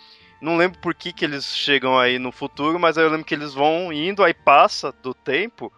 [0.40, 3.34] Não lembro por que, que eles chegam aí no futuro, mas aí eu lembro que
[3.34, 5.72] eles vão indo, aí passa do tempo.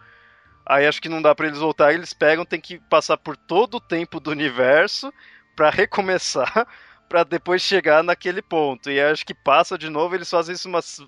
[0.65, 3.75] Aí acho que não dá para eles voltar, eles pegam, tem que passar por todo
[3.75, 5.13] o tempo do universo
[5.55, 6.67] para recomeçar,
[7.09, 8.89] para depois chegar naquele ponto.
[8.89, 10.99] E acho que passa de novo, eles fazem isso umas,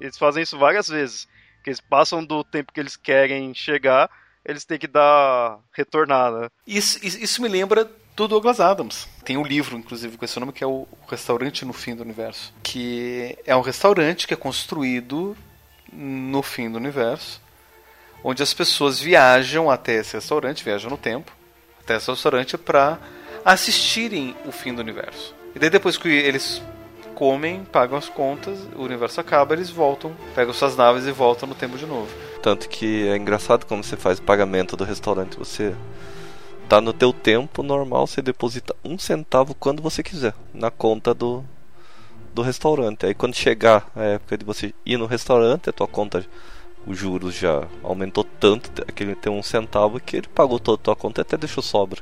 [0.00, 1.28] eles fazem isso várias vezes
[1.62, 4.10] que eles passam do tempo que eles querem chegar,
[4.44, 6.48] eles têm que dar retornar, né?
[6.66, 9.08] Isso, isso me lembra do Douglas Adams.
[9.24, 12.52] Tem um livro, inclusive, com esse nome, que é o Restaurante no Fim do Universo.
[12.62, 15.36] Que é um restaurante que é construído
[15.92, 17.40] no fim do universo,
[18.22, 21.32] onde as pessoas viajam até esse restaurante, viajam no tempo,
[21.80, 22.98] até esse restaurante para
[23.44, 25.34] assistirem o fim do universo.
[25.54, 26.62] E daí depois que eles
[27.18, 31.54] comem, pagam as contas, o universo acaba, eles voltam, pegam suas naves e voltam no
[31.56, 32.06] tempo de novo.
[32.40, 35.36] Tanto que é engraçado como você faz o pagamento do restaurante.
[35.36, 35.74] Você
[36.68, 41.42] tá no teu tempo normal, você deposita um centavo quando você quiser na conta do,
[42.32, 43.04] do restaurante.
[43.04, 46.24] Aí quando chegar a época de você ir no restaurante, a tua conta,
[46.86, 50.94] os juros já aumentou tanto, aquele tem um centavo que ele pagou toda a tua
[50.94, 52.00] conta e até deixou sobra.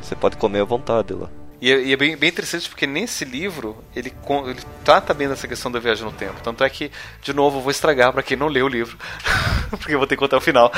[0.00, 1.28] Você pode comer à vontade lá.
[1.60, 4.12] E é, e é bem, bem, interessante porque nesse livro ele,
[4.46, 6.40] ele trata bem dessa questão da viagem no tempo.
[6.42, 6.90] Tanto é que,
[7.22, 8.98] de novo, eu vou estragar para quem não leu o livro,
[9.70, 10.70] porque eu vou ter que contar o final.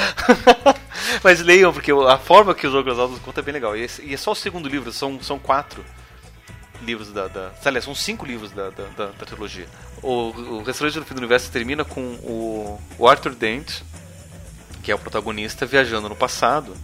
[1.23, 3.77] Mas leiam, porque a forma que os Douglas Adams conta é bem legal.
[3.77, 5.85] E, e, é só o segundo livro, são, são quatro
[6.83, 7.27] livros da.
[7.27, 9.67] da aliás, são cinco livros da, da, da, da trilogia.
[10.01, 13.83] O, o Restaurante do Fim do Universo termina com o, o Arthur Dent,
[14.83, 16.77] que é o protagonista, viajando no passado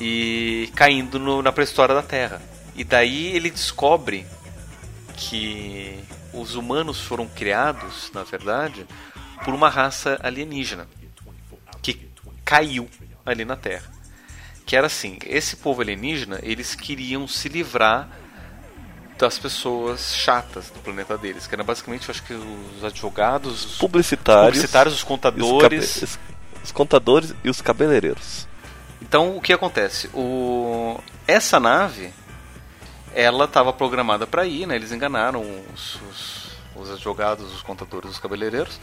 [0.00, 2.40] e caindo no, na pré-história da Terra.
[2.74, 4.26] E daí ele descobre
[5.16, 5.98] que
[6.32, 8.86] os humanos foram criados, na verdade,
[9.44, 10.88] por uma raça alienígena
[11.82, 12.08] que
[12.44, 12.88] caiu
[13.24, 13.90] ali na Terra.
[14.64, 18.08] Que era assim, esse povo alienígena, eles queriam se livrar
[19.18, 24.56] das pessoas chatas do planeta deles, que eram basicamente, acho que os advogados, os publicitários,
[24.56, 26.18] publicitários os contadores, os,
[26.64, 28.48] os contadores e os cabeleireiros.
[29.00, 30.08] Então, o que acontece?
[30.14, 32.12] O essa nave
[33.14, 34.76] ela estava programada para ir, né?
[34.76, 35.42] Eles enganaram
[35.72, 38.80] os, os, os advogados, os contadores, os cabeleireiros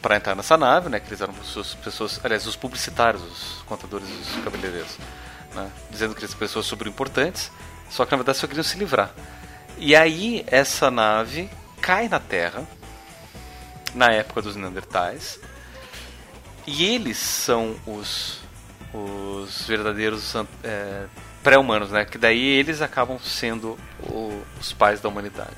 [0.00, 1.00] para entrar nessa nave, né?
[1.00, 4.96] Que eles eram pessoas, pessoas, aliás, os publicitários, os contadores os cabeleireiros,
[5.54, 5.70] né?
[5.90, 7.50] Dizendo que são pessoas super importantes,
[7.90, 9.12] só que na verdade só queriam se livrar.
[9.76, 11.50] E aí essa nave
[11.80, 12.66] cai na Terra
[13.94, 15.38] na época dos Neandertais
[16.66, 18.38] e eles são os
[18.92, 21.06] os verdadeiros é,
[21.48, 22.04] pré-humanos, né?
[22.04, 25.56] Que daí eles acabam sendo o, os pais da humanidade.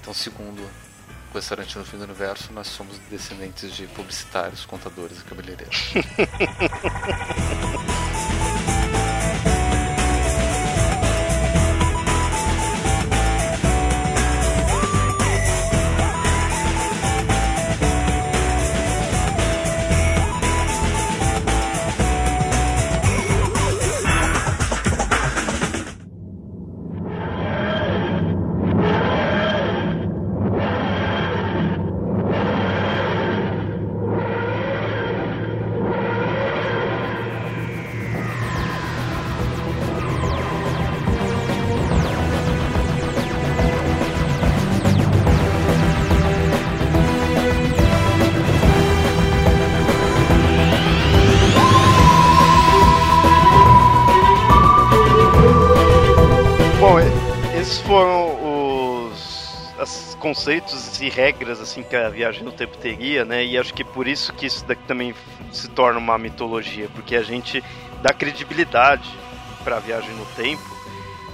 [0.00, 5.24] Então, segundo o restaurante no fim do universo, nós somos descendentes de publicitários, contadores e
[5.24, 5.92] cabeleireiros.
[60.32, 63.44] conceitos e regras assim que a viagem no tempo teria, né?
[63.44, 65.14] E acho que por isso que isso daqui também
[65.52, 67.62] se torna uma mitologia, porque a gente
[68.00, 69.06] dá credibilidade
[69.62, 70.62] para a viagem no tempo,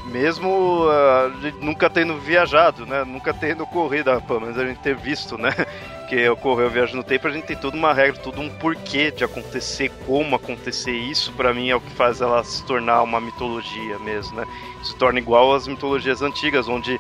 [0.07, 3.05] mesmo uh, nunca tendo viajado, né?
[3.05, 5.55] Nunca tendo corrido, pelo menos a gente ter visto, né?
[6.01, 9.12] porque ocorreu a viagem no tempo, a gente tem toda uma regra, todo um porquê
[9.12, 13.20] de acontecer, como acontecer isso, para mim é o que faz ela se tornar uma
[13.20, 14.46] mitologia mesmo, né?
[14.82, 16.99] Se torna igual às mitologias antigas, onde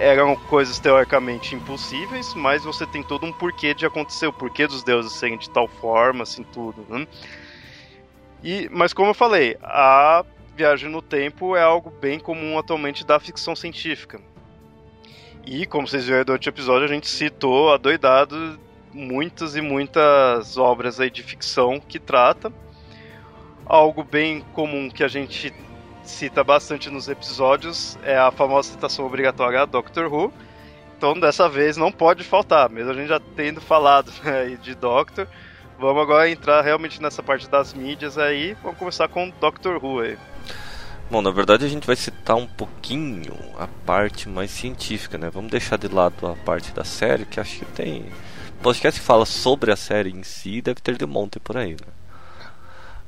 [0.00, 4.82] eram coisas teoricamente impossíveis, mas você tem todo um porquê de acontecer, o porquê dos
[4.82, 7.06] deuses serem de tal forma, assim, tudo, né?
[8.42, 10.24] E, mas como eu falei, a
[10.56, 14.18] viagem no tempo é algo bem comum atualmente da ficção científica.
[15.44, 18.58] E, como vocês viram durante o episódio, a gente citou adoidado
[18.94, 22.50] muitas e muitas obras aí de ficção que trata.
[23.66, 25.52] Algo bem comum que a gente
[26.04, 30.32] cita bastante nos episódios é a famosa citação obrigatória a Doctor Who.
[30.96, 35.26] Então, dessa vez não pode faltar, mesmo a gente já tendo falado né, de Doctor.
[35.78, 38.54] Vamos agora entrar realmente nessa parte das mídias aí.
[38.62, 40.18] Vamos começar com Doctor Who aí.
[41.10, 45.30] Bom, na verdade a gente vai citar um pouquinho a parte mais científica, né?
[45.30, 48.04] Vamos deixar de lado a parte da série, que acho que tem.
[48.62, 51.99] Podcast que fala sobre a série em si deve ter de monte por aí, né?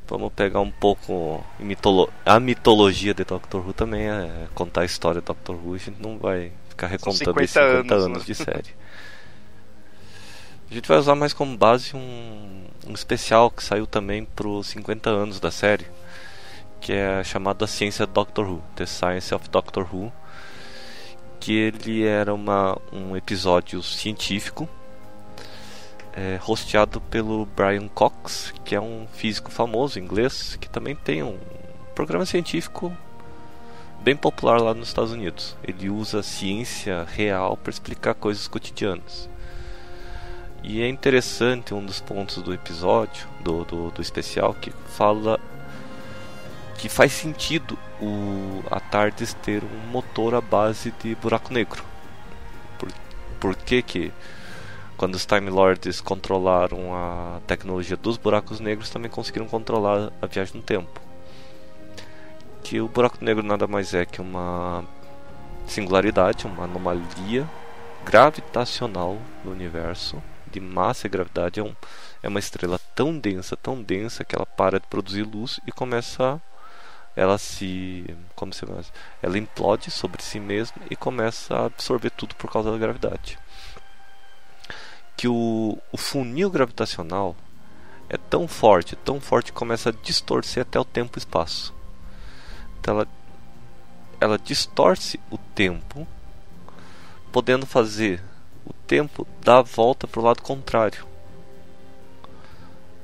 [0.08, 2.12] Vamos pegar um pouco mitolo...
[2.26, 6.02] a mitologia de Doctor Who também, é contar a história de Doctor Who, a gente
[6.02, 8.24] não vai ficar recontando esses 50 anos, anos né?
[8.24, 8.74] de série.
[10.70, 14.66] A gente vai usar mais como base um, um especial que saiu também para os
[14.68, 15.86] 50 anos da série
[16.82, 20.12] que é chamado A Ciência Doctor Who, The Science of Doctor Who,
[21.38, 24.68] que ele era uma, um episódio científico
[26.14, 31.38] é, hosteado pelo Brian Cox, que é um físico famoso inglês, que também tem um
[31.94, 32.94] programa científico
[34.02, 35.56] bem popular lá nos Estados Unidos.
[35.62, 39.28] Ele usa ciência real para explicar coisas cotidianas.
[40.62, 45.40] E é interessante um dos pontos do episódio, do, do, do especial, que fala
[46.78, 51.84] que faz sentido o a TARDIS ter um motor à base de buraco negro.
[52.78, 52.88] Por,
[53.38, 54.12] por que que
[55.02, 60.54] quando os Time Lords controlaram a tecnologia dos buracos negros também conseguiram controlar a viagem
[60.54, 61.00] no tempo?
[62.62, 64.84] Que o buraco negro nada mais é que uma
[65.66, 67.50] singularidade, uma anomalia
[68.04, 71.58] gravitacional no universo de massa e gravidade.
[71.58, 71.74] É, um,
[72.22, 76.34] é uma estrela tão densa, tão densa que ela para de produzir luz e começa
[76.34, 76.40] a
[77.16, 78.64] ela se como se
[79.20, 83.41] ela implode sobre si mesma e começa a absorver tudo por causa da gravidade
[85.22, 87.36] que o, o funil gravitacional
[88.08, 91.72] é tão forte tão forte que começa a distorcer até o tempo e espaço
[92.80, 93.08] então ela
[94.20, 96.04] ela distorce o tempo
[97.30, 98.20] podendo fazer
[98.66, 101.06] o tempo dar a volta para o lado contrário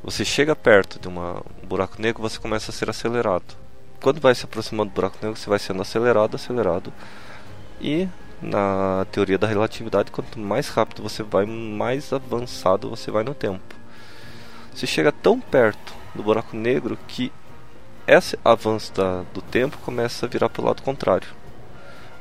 [0.03, 3.55] você chega perto de uma, um buraco negro você começa a ser acelerado
[4.01, 6.93] quando vai se aproximando do buraco negro, você vai sendo acelerado, acelerado.
[7.81, 8.09] E
[8.41, 13.75] na teoria da relatividade, quanto mais rápido você vai, mais avançado você vai no tempo.
[14.75, 17.33] Você chega tão perto do buraco negro que
[18.07, 21.29] esse avanço da, do tempo começa a virar para o lado contrário.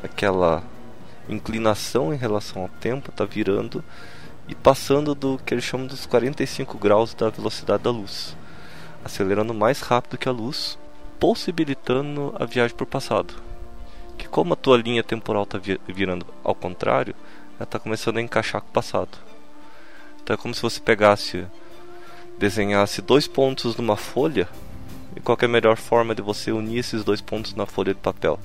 [0.04, 0.64] Aquela
[1.30, 3.84] inclinação em relação ao tempo está virando
[4.48, 8.36] e passando do que eles chamam dos 45 graus da velocidade da luz,
[9.04, 10.78] acelerando mais rápido que a luz
[11.20, 13.47] possibilitando a viagem para o passado.
[14.18, 17.16] Que como a tua linha temporal está virando ao contrário,
[17.56, 19.18] ela está começando a encaixar com o passado.
[20.22, 21.46] Então é como se você pegasse,
[22.38, 24.48] desenhasse dois pontos numa folha,
[25.16, 28.00] e qual é a melhor forma de você unir esses dois pontos na folha de
[28.00, 28.40] papel?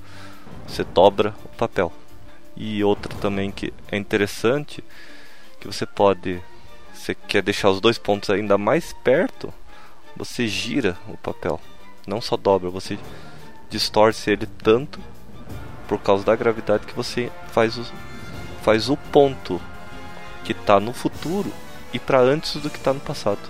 [0.67, 1.93] Você dobra o papel.
[2.57, 4.83] E outra também que é interessante,
[5.61, 6.41] que você pode,
[6.95, 9.53] você quer deixar os dois pontos ainda mais perto,
[10.17, 11.61] você gira o papel
[12.07, 12.99] não só dobra, você
[13.71, 15.01] distorce ele tanto
[15.89, 17.85] por causa da gravidade que você faz o,
[18.63, 19.61] faz o ponto
[20.45, 21.53] que está no futuro
[21.93, 23.41] e para antes do que está no passado.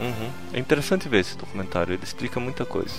[0.00, 0.30] Uhum.
[0.52, 2.94] É interessante ver esse documentário, ele explica muita coisa.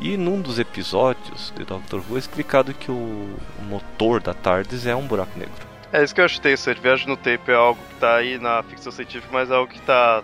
[0.00, 3.36] E num dos episódios de Doctor Who é explicado que o
[3.68, 5.66] motor da TARDIS é um buraco negro.
[5.92, 6.80] É isso que eu acho interessante.
[6.80, 9.78] Viagem no tempo é algo que está aí na ficção científica, mas é algo que
[9.78, 10.22] está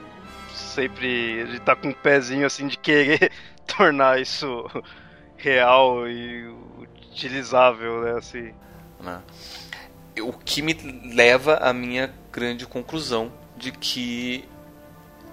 [0.55, 1.09] sempre.
[1.09, 3.32] Ele tá com um pezinho assim de querer
[3.66, 4.64] tornar isso
[5.36, 6.55] real e
[7.15, 8.19] utilizável, né?
[8.19, 8.53] Assim.
[9.01, 9.23] Né?
[10.21, 10.75] O que me
[11.15, 14.45] leva à minha grande conclusão de que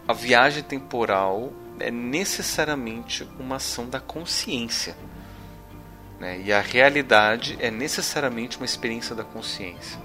[0.08, 4.96] a viagem temporal é necessariamente uma ação da consciência.
[6.20, 6.42] Né?
[6.42, 10.00] E a realidade é necessariamente uma experiência da consciência.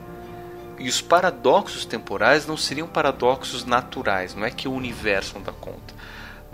[0.78, 5.52] E os paradoxos temporais não seriam paradoxos naturais, não é que o universo não dá
[5.52, 5.95] conta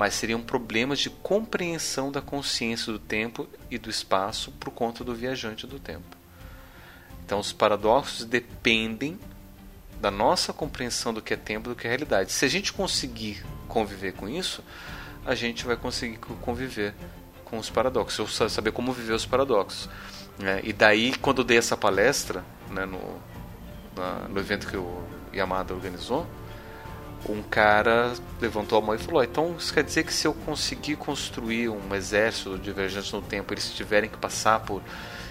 [0.02, 5.14] mas seriam problemas de compreensão da consciência do tempo e do espaço por conta do
[5.14, 6.16] viajante do tempo.
[7.24, 9.16] Então, os paradoxos dependem
[10.00, 12.32] da nossa compreensão do que é tempo do que é realidade.
[12.32, 14.64] Se a gente conseguir conviver com isso,
[15.24, 16.96] a gente vai conseguir conviver
[17.44, 19.88] com os paradoxos, ou saber como viver os paradoxos.
[20.42, 23.22] É, e daí, quando eu dei essa palestra né, no,
[23.96, 26.26] na, no evento que o Yamada organizou,
[27.28, 30.96] um cara levantou a mão e falou: então isso quer dizer que se eu conseguir
[30.96, 34.82] construir um exército divergente no tempo, eles tiverem que passar por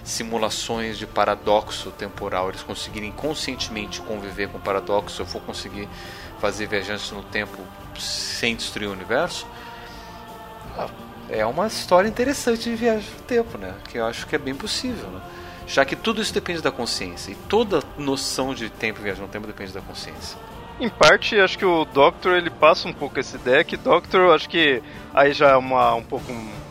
[0.04, 5.88] simulações de paradoxo temporal, eles conseguirem conscientemente conviver com o paradoxo, eu vou conseguir
[6.40, 7.56] fazer viajantes no tempo
[7.98, 9.46] sem destruir o universo?
[10.76, 10.88] Ah,
[11.28, 13.74] é uma história interessante de viagem no tempo, né?
[13.88, 15.20] Que eu acho que é bem possível, né?
[15.66, 19.28] Já que tudo isso depende da consciência e toda noção de tempo e viagem no
[19.28, 20.36] tempo depende da consciência.
[20.82, 24.48] Em parte, acho que o Doctor ele passa um pouco essa ideia que Doctor, acho
[24.48, 24.82] que
[25.14, 26.26] aí já é uma um pouco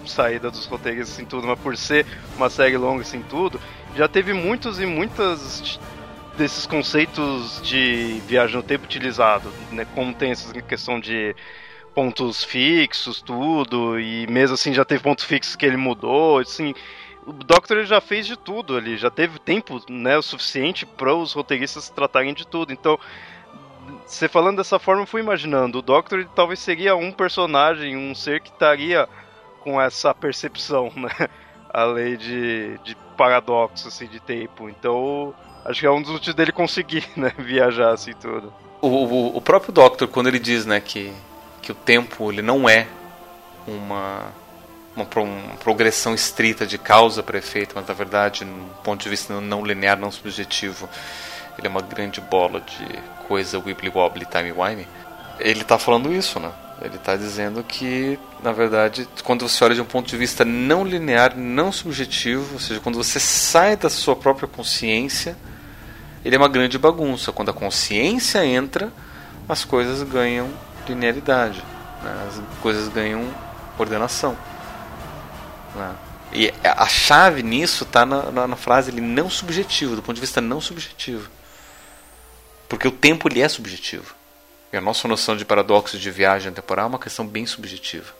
[0.05, 2.05] saída dos roteiros assim tudo, mas por ser
[2.36, 3.57] uma série longa assim tudo,
[3.95, 5.80] já teve muitos e muitas
[6.38, 9.88] desses conceitos de viagem no tempo utilizado, né?
[9.95, 11.34] Como tem essa questão de
[11.95, 16.74] pontos fixos, tudo, e mesmo assim já teve pontos fixos que ele mudou, assim,
[17.26, 21.16] o Doctor ele já fez de tudo ali, já teve tempo, né, o suficiente para
[21.16, 22.74] os roteiristas tratarem de tudo.
[22.74, 22.99] Então,
[24.12, 25.80] você falando dessa forma, eu fui imaginando.
[25.80, 29.07] O Doctor ele, talvez seria um personagem, um ser que estaria
[29.62, 31.30] com essa percepção, né?
[31.74, 34.68] A lei de, de paradoxo, assim, de tempo.
[34.68, 35.34] Então,
[35.64, 37.32] acho que é um dos motivos dele conseguir, né?
[37.38, 38.53] Viajar, assim, tudo.
[38.82, 41.14] O, o, o próprio Doctor, quando ele diz, né, que,
[41.62, 42.88] que o tempo, ele não é
[43.66, 44.34] uma,
[44.97, 49.39] uma, uma progressão estrita de causa para efeito, mas na verdade, no ponto de vista
[49.39, 50.89] não linear, não subjetivo,
[51.57, 54.86] ele é uma grande bola de coisa wibbly wobbly time wime.
[55.39, 56.51] Ele está falando isso, né?
[56.82, 60.84] Ele está dizendo que, na verdade, quando você olha de um ponto de vista não
[60.84, 65.38] linear, não subjetivo, ou seja, quando você sai da sua própria consciência,
[66.25, 67.32] ele é uma grande bagunça.
[67.32, 68.91] Quando a consciência entra,
[69.47, 70.49] as coisas ganham
[70.86, 71.63] linearidade,
[72.03, 72.27] né?
[72.27, 73.25] as coisas ganham
[73.79, 74.36] ordenação.
[75.73, 75.95] Né?
[76.34, 80.21] E a chave nisso está na, na, na, frase ele não subjetivo, do ponto de
[80.21, 81.29] vista não subjetivo.
[82.72, 84.15] Porque o tempo ele é subjetivo.
[84.72, 88.13] E a nossa noção de paradoxo de viagem temporal é uma questão bem subjetiva.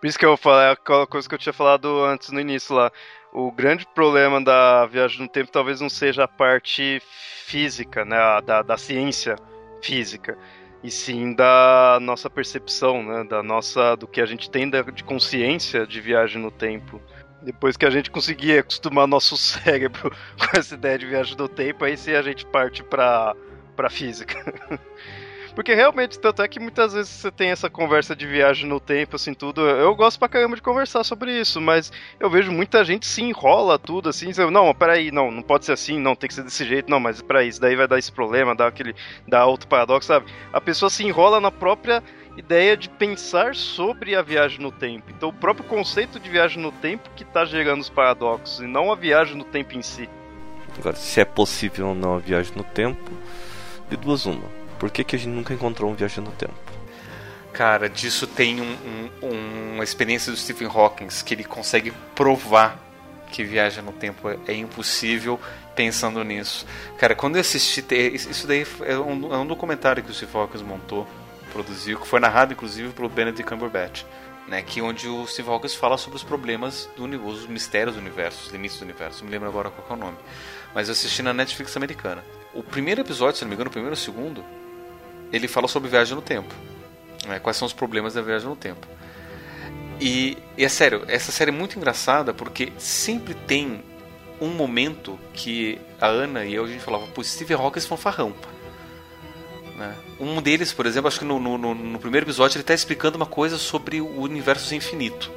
[0.00, 2.92] Por isso que eu falei aquela coisa que eu tinha falado antes no início lá.
[3.32, 7.02] O grande problema da viagem no tempo talvez não seja a parte
[7.44, 9.34] física, né, da, da ciência
[9.82, 10.38] física,
[10.80, 15.84] e sim da nossa percepção, né, da nossa, do que a gente tem de consciência
[15.84, 17.02] de viagem no tempo.
[17.42, 21.84] Depois que a gente conseguir acostumar nosso cérebro com essa ideia de viagem no tempo,
[21.84, 23.34] aí sim a gente parte para
[23.76, 24.34] pra física.
[25.56, 29.16] Porque realmente, tanto é que muitas vezes você tem essa conversa de viagem no tempo,
[29.16, 29.62] assim, tudo.
[29.62, 33.78] Eu gosto pra caramba de conversar sobre isso, mas eu vejo muita gente se enrola
[33.78, 36.62] tudo, assim, diz, não, peraí, não, não pode ser assim, não, tem que ser desse
[36.66, 38.94] jeito, não, mas peraí, isso daí vai dar esse problema, dar aquele.
[39.26, 40.26] dar outro paradoxo, sabe?
[40.52, 42.02] A pessoa se enrola na própria
[42.36, 45.10] ideia de pensar sobre a viagem no tempo.
[45.10, 48.92] Então, o próprio conceito de viagem no tempo que está gerando os paradoxos, e não
[48.92, 50.06] a viagem no tempo em si.
[50.78, 53.10] Agora, se é possível ou não a viagem no tempo,
[53.88, 54.48] de duas uma.
[54.78, 56.54] Por que, que a gente nunca encontrou um viagem no tempo?
[57.52, 58.76] Cara, disso tem um,
[59.22, 62.78] um, uma experiência do Stephen Hawking que ele consegue provar
[63.30, 65.40] que viagem no tempo é, é impossível
[65.74, 66.66] pensando nisso.
[66.98, 67.84] Cara, quando eu assisti,
[68.14, 71.06] isso daí é um, é um documentário que o Stephen Hawking montou,
[71.52, 74.04] produziu, que foi narrado inclusive pelo Benedict Cumberbatch.
[74.46, 78.00] Né, que onde o Steve Hawking fala sobre os problemas do universo, os mistérios do
[78.00, 79.18] universo, os limites do universo.
[79.18, 80.16] Não me lembro agora qual é o nome.
[80.72, 82.22] Mas eu assisti na Netflix americana.
[82.56, 84.44] O primeiro episódio, se não me engano, o primeiro ou o segundo,
[85.32, 86.54] ele fala sobre viagem no tempo.
[87.26, 87.38] Né?
[87.38, 88.86] Quais são os problemas da viagem no tempo.
[90.00, 93.82] E, e é sério, essa série é muito engraçada porque sempre tem
[94.40, 98.34] um momento que a Ana e eu a gente falava, pô, Steve Hawking é fanfarrão.
[99.76, 99.94] Né?
[100.18, 103.26] Um deles, por exemplo, acho que no, no, no primeiro episódio ele está explicando uma
[103.26, 105.30] coisa sobre o universo infinito.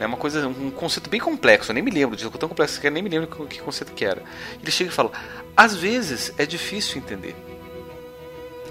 [0.00, 2.86] É uma coisa, um conceito bem complexo, eu nem me lembro disso, tão complexo que
[2.86, 4.22] eu nem me lembro que conceito que era.
[4.60, 5.12] Ele chega e fala:
[5.54, 7.36] às vezes é difícil entender.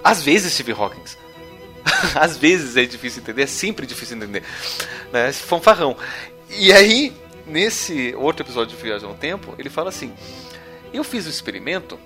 [0.02, 1.04] Às vezes, Steve Hawking.
[2.18, 4.42] às vezes é difícil entender, é sempre difícil entender.
[5.12, 5.32] Né?
[5.32, 5.96] Fanfarrão.
[6.50, 7.12] E aí,
[7.46, 10.12] nesse outro episódio de Viagem ao Tempo, ele fala assim:
[10.92, 11.96] Eu fiz um experimento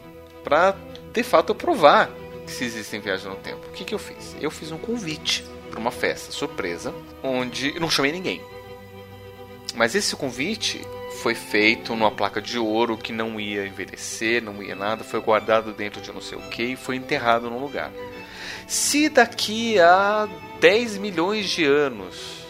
[0.45, 0.77] para
[1.13, 2.11] de fato provar
[2.47, 3.67] se existem viagens no tempo.
[3.69, 4.37] O que, que eu fiz?
[4.39, 8.43] Eu fiz um convite para uma festa surpresa, onde eu não chamei ninguém.
[9.75, 10.81] Mas esse convite
[11.23, 15.73] foi feito numa placa de ouro que não ia envelhecer, não ia nada, foi guardado
[15.73, 17.91] dentro de não sei o que e foi enterrado num lugar.
[18.67, 20.29] Se daqui a
[20.61, 22.45] 10 milhões de anos,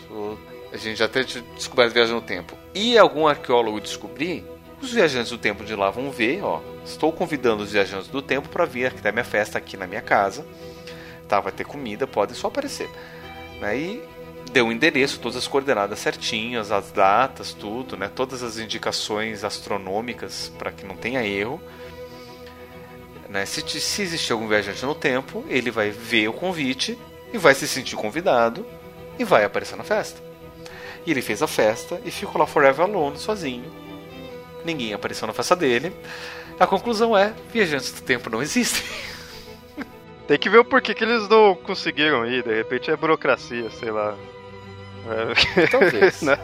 [0.72, 4.44] a gente já até descobriu a viagem no tempo, e algum arqueólogo descobrir,
[4.80, 8.48] os viajantes do tempo de lá vão ver, ó, estou convidando os viajantes do tempo
[8.48, 10.46] para vir até minha festa aqui na minha casa.
[11.26, 12.90] Tá, vai ter comida, podem só aparecer.
[13.60, 13.78] Né?
[13.78, 14.02] E
[14.54, 18.08] deu o endereço, todas as coordenadas certinhas, as datas, tudo, né?
[18.08, 21.60] Todas as indicações astronômicas para que não tenha erro.
[23.28, 23.44] Né?
[23.44, 26.96] Se, se existir algum viajante no tempo, ele vai ver o convite
[27.32, 28.64] e vai se sentir convidado
[29.18, 30.22] e vai aparecer na festa.
[31.04, 33.72] E ele fez a festa e ficou lá forever alone, sozinho.
[34.64, 35.92] Ninguém apareceu na festa dele.
[36.60, 38.84] A conclusão é: viajantes do tempo não existem.
[40.28, 42.44] Tem que ver o porquê que eles não conseguiram ir.
[42.44, 44.16] De repente é burocracia, sei lá.
[45.70, 46.22] Talvez.
[46.22, 46.38] né?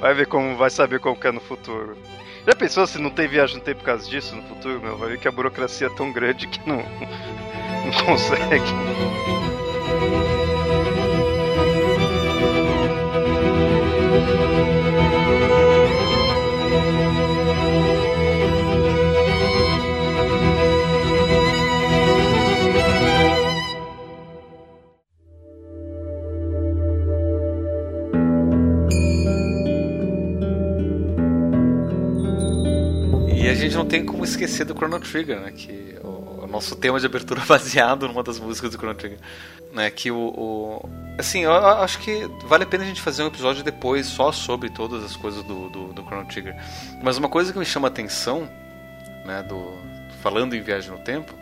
[0.00, 1.96] Vai ver como vai saber como que é no futuro.
[2.46, 4.96] Já pensou se não tem viagem no tempo por causa disso no futuro, meu?
[4.96, 6.78] Vai ver que a burocracia é tão grande que não,
[7.86, 8.64] não consegue.
[14.42, 14.71] E a
[33.82, 35.50] não tem como esquecer do Chrono Trigger, né?
[35.50, 39.18] Que o, o nosso tema de abertura é baseado numa das músicas do Chrono Trigger.
[39.72, 39.90] Né?
[39.90, 43.64] Que o, o, Assim, eu acho que vale a pena a gente fazer um episódio
[43.64, 46.54] depois só sobre todas as coisas do, do, do Chrono Trigger.
[47.02, 48.48] Mas uma coisa que me chama a atenção,
[49.26, 49.42] né?
[49.42, 49.72] Do,
[50.22, 51.34] falando em Viagem no Tempo,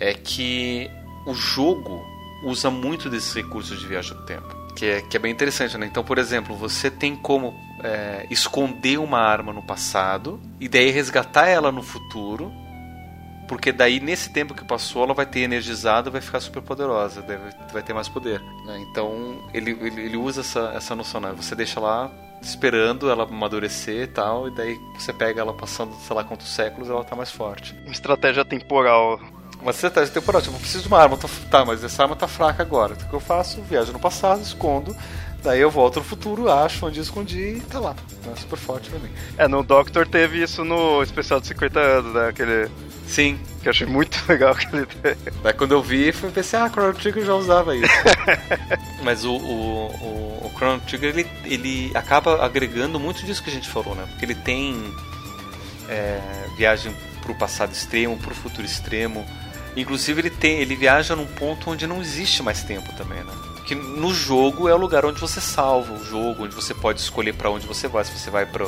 [0.00, 0.90] é que
[1.26, 2.02] o jogo
[2.44, 4.56] usa muito desses recursos de viagem no tempo.
[4.78, 5.86] Que é, que é bem interessante, né?
[5.86, 7.52] Então, por exemplo, você tem como
[7.82, 12.52] é, esconder uma arma no passado e daí resgatar ela no futuro,
[13.48, 17.24] porque daí nesse tempo que passou ela vai ter energizado vai ficar super poderosa,
[17.72, 18.40] vai ter mais poder.
[18.66, 18.86] Né?
[18.88, 21.32] Então ele, ele, ele, usa essa, essa noção, né?
[21.36, 22.08] Você deixa lá
[22.40, 26.88] esperando ela amadurecer e tal, e daí você pega ela passando sei lá quantos séculos
[26.88, 27.74] ela tá mais forte.
[27.86, 29.18] Estratégia temporal.
[29.60, 31.18] Uma estratégia temporal, tipo, eu preciso de uma arma,
[31.50, 32.94] tá, mas essa arma tá fraca agora.
[32.94, 33.60] O que eu faço?
[33.62, 34.96] Viajo no passado, escondo,
[35.42, 37.94] Daí eu volto no futuro, acho onde escondi e tá lá.
[38.30, 39.10] É super forte pra mim.
[39.36, 42.28] É, no Doctor teve isso no especial de 50 anos, né?
[42.28, 42.68] Aquele.
[43.06, 43.38] Sim.
[43.62, 45.30] Que eu achei muito legal que ele teve.
[45.42, 47.92] Daí quando eu vi, foi pensei, ah, Chrono Trigger já usava isso.
[49.02, 53.52] Mas o, o, o, o Chrono Trigger, ele, ele acaba agregando muito disso que a
[53.52, 54.04] gente falou, né?
[54.10, 54.92] Porque ele tem
[55.88, 56.20] é,
[56.56, 56.92] viagem
[57.22, 59.24] pro passado extremo, pro futuro extremo.
[59.80, 63.32] Inclusive ele tem, ele viaja num ponto onde não existe mais tempo também, né?
[63.66, 67.34] Que no jogo é o lugar onde você salva o jogo, onde você pode escolher
[67.34, 68.66] para onde você vai, se você vai para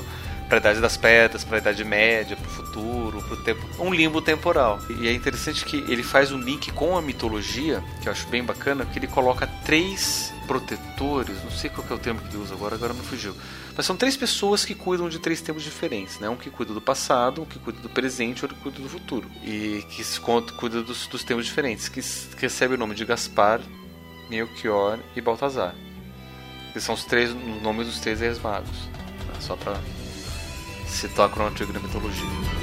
[0.51, 3.65] para a idade das pedras, para a idade média, para o futuro, para o tempo,
[3.79, 4.81] um limbo temporal.
[5.01, 8.43] E é interessante que ele faz um link com a mitologia, que eu acho bem
[8.43, 12.55] bacana, que ele coloca três protetores, não sei qual é o termo que ele usa
[12.55, 13.37] agora, agora me fugiu.
[13.77, 16.29] Mas são três pessoas que cuidam de três tempos diferentes, né?
[16.29, 19.31] Um que cuida do passado, um que cuida do presente outro que cuida do futuro.
[19.45, 22.01] E que se cuida dos, dos tempos diferentes, que,
[22.37, 23.61] recebe o nome de Gaspar,
[24.29, 25.73] Melchior e Baltazar.
[26.73, 28.77] Que são os três os nomes dos três reis magos.
[29.29, 29.35] Né?
[29.39, 29.81] Só para
[30.89, 32.60] citar a Trigger da mitologia.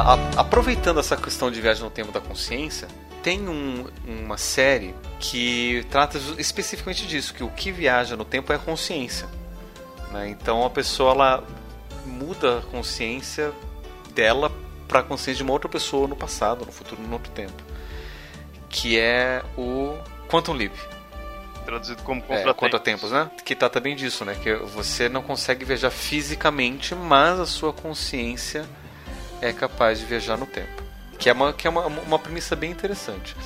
[0.00, 2.88] A, aproveitando essa questão de viagem no tempo da consciência,
[3.22, 8.56] tem um, uma série que trata especificamente disso, que o que viaja no tempo é
[8.56, 9.28] a consciência.
[10.10, 10.28] Né?
[10.28, 11.44] Então a pessoa ela
[12.04, 13.52] muda a consciência
[14.14, 14.50] dela
[14.88, 17.62] para a consciência de uma outra pessoa no passado, no futuro, no outro tempo.
[18.68, 19.96] Que é o
[20.28, 20.74] Quantum Leap.
[21.64, 23.30] Traduzido como é, contratempos, né?
[23.44, 24.34] Que trata bem disso, né?
[24.34, 28.66] Que você não consegue viajar fisicamente, mas a sua consciência
[29.42, 30.82] é capaz de viajar no tempo.
[31.18, 33.36] Que é uma, que é uma, uma premissa bem interessante.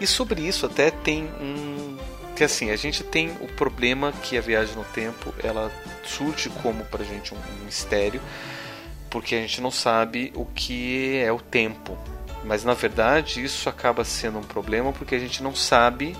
[0.00, 1.96] E sobre isso até tem um.
[2.36, 5.72] Que assim, a gente tem o problema que a viagem no tempo ela
[6.04, 8.20] surge como pra gente um, um mistério,
[9.10, 11.98] porque a gente não sabe o que é o tempo.
[12.44, 16.16] Mas na verdade isso acaba sendo um problema porque a gente não sabe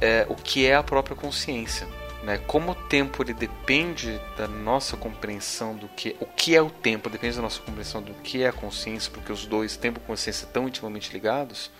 [0.00, 1.86] é, o que é a própria consciência.
[2.22, 2.36] Né?
[2.46, 7.08] Como o tempo ele depende da nossa compreensão do que o que é o tempo,
[7.08, 10.44] depende da nossa compreensão do que é a consciência, porque os dois, tempo e consciência,
[10.44, 11.70] estão intimamente ligados.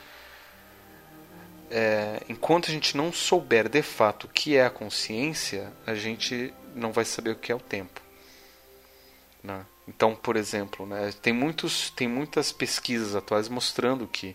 [1.70, 6.52] É, enquanto a gente não souber de fato o que é a consciência, a gente
[6.74, 8.00] não vai saber o que é o tempo.
[9.44, 9.64] Né?
[9.86, 14.34] Então, por exemplo, né, tem, muitos, tem muitas pesquisas atuais mostrando que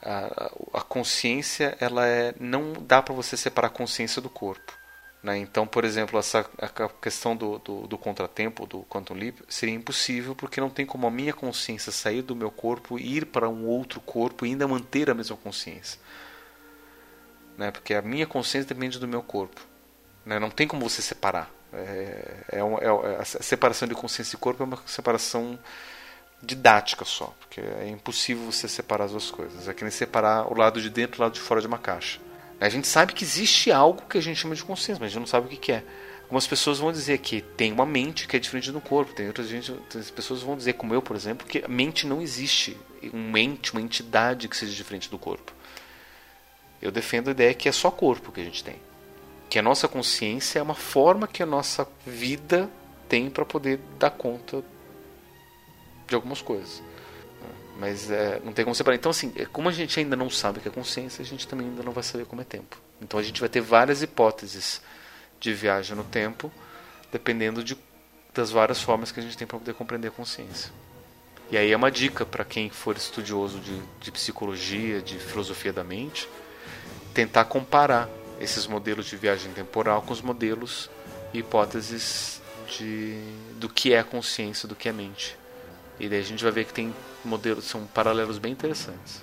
[0.00, 4.77] a, a consciência ela é não dá para você separar a consciência do corpo
[5.28, 5.36] né?
[5.38, 10.34] então por exemplo essa a questão do, do, do, contratempo do quantum leap seria impossível
[10.34, 13.66] porque não tem como a minha consciência sair do meu corpo e ir para um
[13.66, 16.00] outro corpo e ainda manter a mesma consciência
[17.58, 17.70] né?
[17.70, 19.60] porque a minha consciência depende do meu corpo
[20.24, 20.38] né?
[20.38, 24.66] não tem como você separar é, é, é, a separação de consciência e corpo é
[24.66, 25.58] uma separação
[26.42, 29.68] didática só, porque é impossível você separar as duas coisas.
[29.68, 31.78] É que nem separar o lado de dentro e o lado de fora de uma
[31.78, 32.20] caixa.
[32.60, 35.20] A gente sabe que existe algo que a gente chama de consciência, mas a gente
[35.20, 35.84] não sabe o que é.
[36.22, 39.48] Algumas pessoas vão dizer que tem uma mente que é diferente do corpo, tem outras,
[39.48, 42.76] gente, outras pessoas vão dizer, como eu, por exemplo, que a mente não existe,
[43.14, 45.52] um mente, uma entidade que seja diferente do corpo.
[46.82, 48.76] Eu defendo a ideia que é só corpo que a gente tem.
[49.48, 52.68] Que a nossa consciência é uma forma que a nossa vida
[53.08, 54.62] tem para poder dar conta
[56.06, 56.82] de algumas coisas.
[57.78, 58.96] Mas é, não tem como separar.
[58.96, 61.46] Então, assim, é, como a gente ainda não sabe o que é consciência, a gente
[61.46, 62.76] também ainda não vai saber como é tempo.
[63.00, 64.82] Então, a gente vai ter várias hipóteses
[65.38, 66.52] de viagem no tempo,
[67.12, 67.78] dependendo de,
[68.34, 70.72] das várias formas que a gente tem para poder compreender a consciência.
[71.50, 75.84] E aí é uma dica para quem for estudioso de, de psicologia, de filosofia da
[75.84, 76.28] mente,
[77.14, 78.08] tentar comparar
[78.40, 80.90] esses modelos de viagem temporal com os modelos
[81.32, 83.18] e hipóteses de,
[83.54, 85.38] do que é consciência, do que é mente.
[86.00, 86.94] E daí a gente vai ver que tem
[87.24, 89.22] modelos, são paralelos bem interessantes.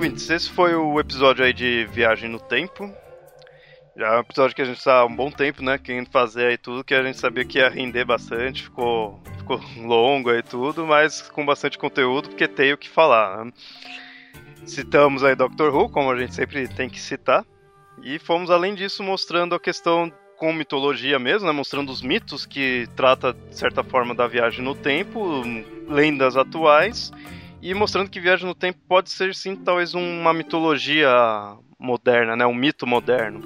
[0.00, 2.90] Ouvintes, esse foi o episódio aí de Viagem no Tempo.
[3.94, 5.76] Já é um episódio que a gente está há um bom tempo, né?
[5.76, 10.30] Querendo fazer aí tudo, que a gente sabia que ia render bastante, ficou, ficou longo
[10.30, 13.44] aí tudo, mas com bastante conteúdo, porque tem o que falar.
[13.44, 13.52] Né?
[14.64, 17.44] Citamos aí Doctor Who, como a gente sempre tem que citar,
[18.02, 21.52] e fomos além disso mostrando a questão com mitologia mesmo, né?
[21.52, 25.42] mostrando os mitos que trata de certa forma da viagem no tempo,
[25.86, 27.12] lendas atuais
[27.62, 31.10] e mostrando que viagem no tempo pode ser sim talvez uma mitologia
[31.78, 33.40] moderna, né, um mito moderno.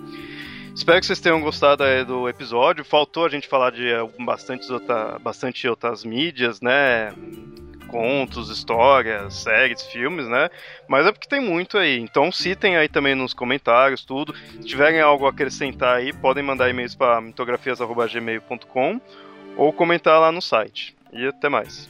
[0.74, 2.84] Espero que vocês tenham gostado do episódio.
[2.84, 3.84] Faltou a gente falar de
[4.24, 7.14] bastante, outra, bastante outras mídias, né?
[7.86, 10.50] Contos, histórias, séries, filmes, né?
[10.88, 12.00] Mas é porque tem muito aí.
[12.00, 14.34] Então citem aí também nos comentários, tudo.
[14.34, 19.00] Se tiverem algo a acrescentar aí, podem mandar e-mails para mitografias.gmail.com
[19.56, 20.96] ou comentar lá no site.
[21.12, 21.88] E até mais.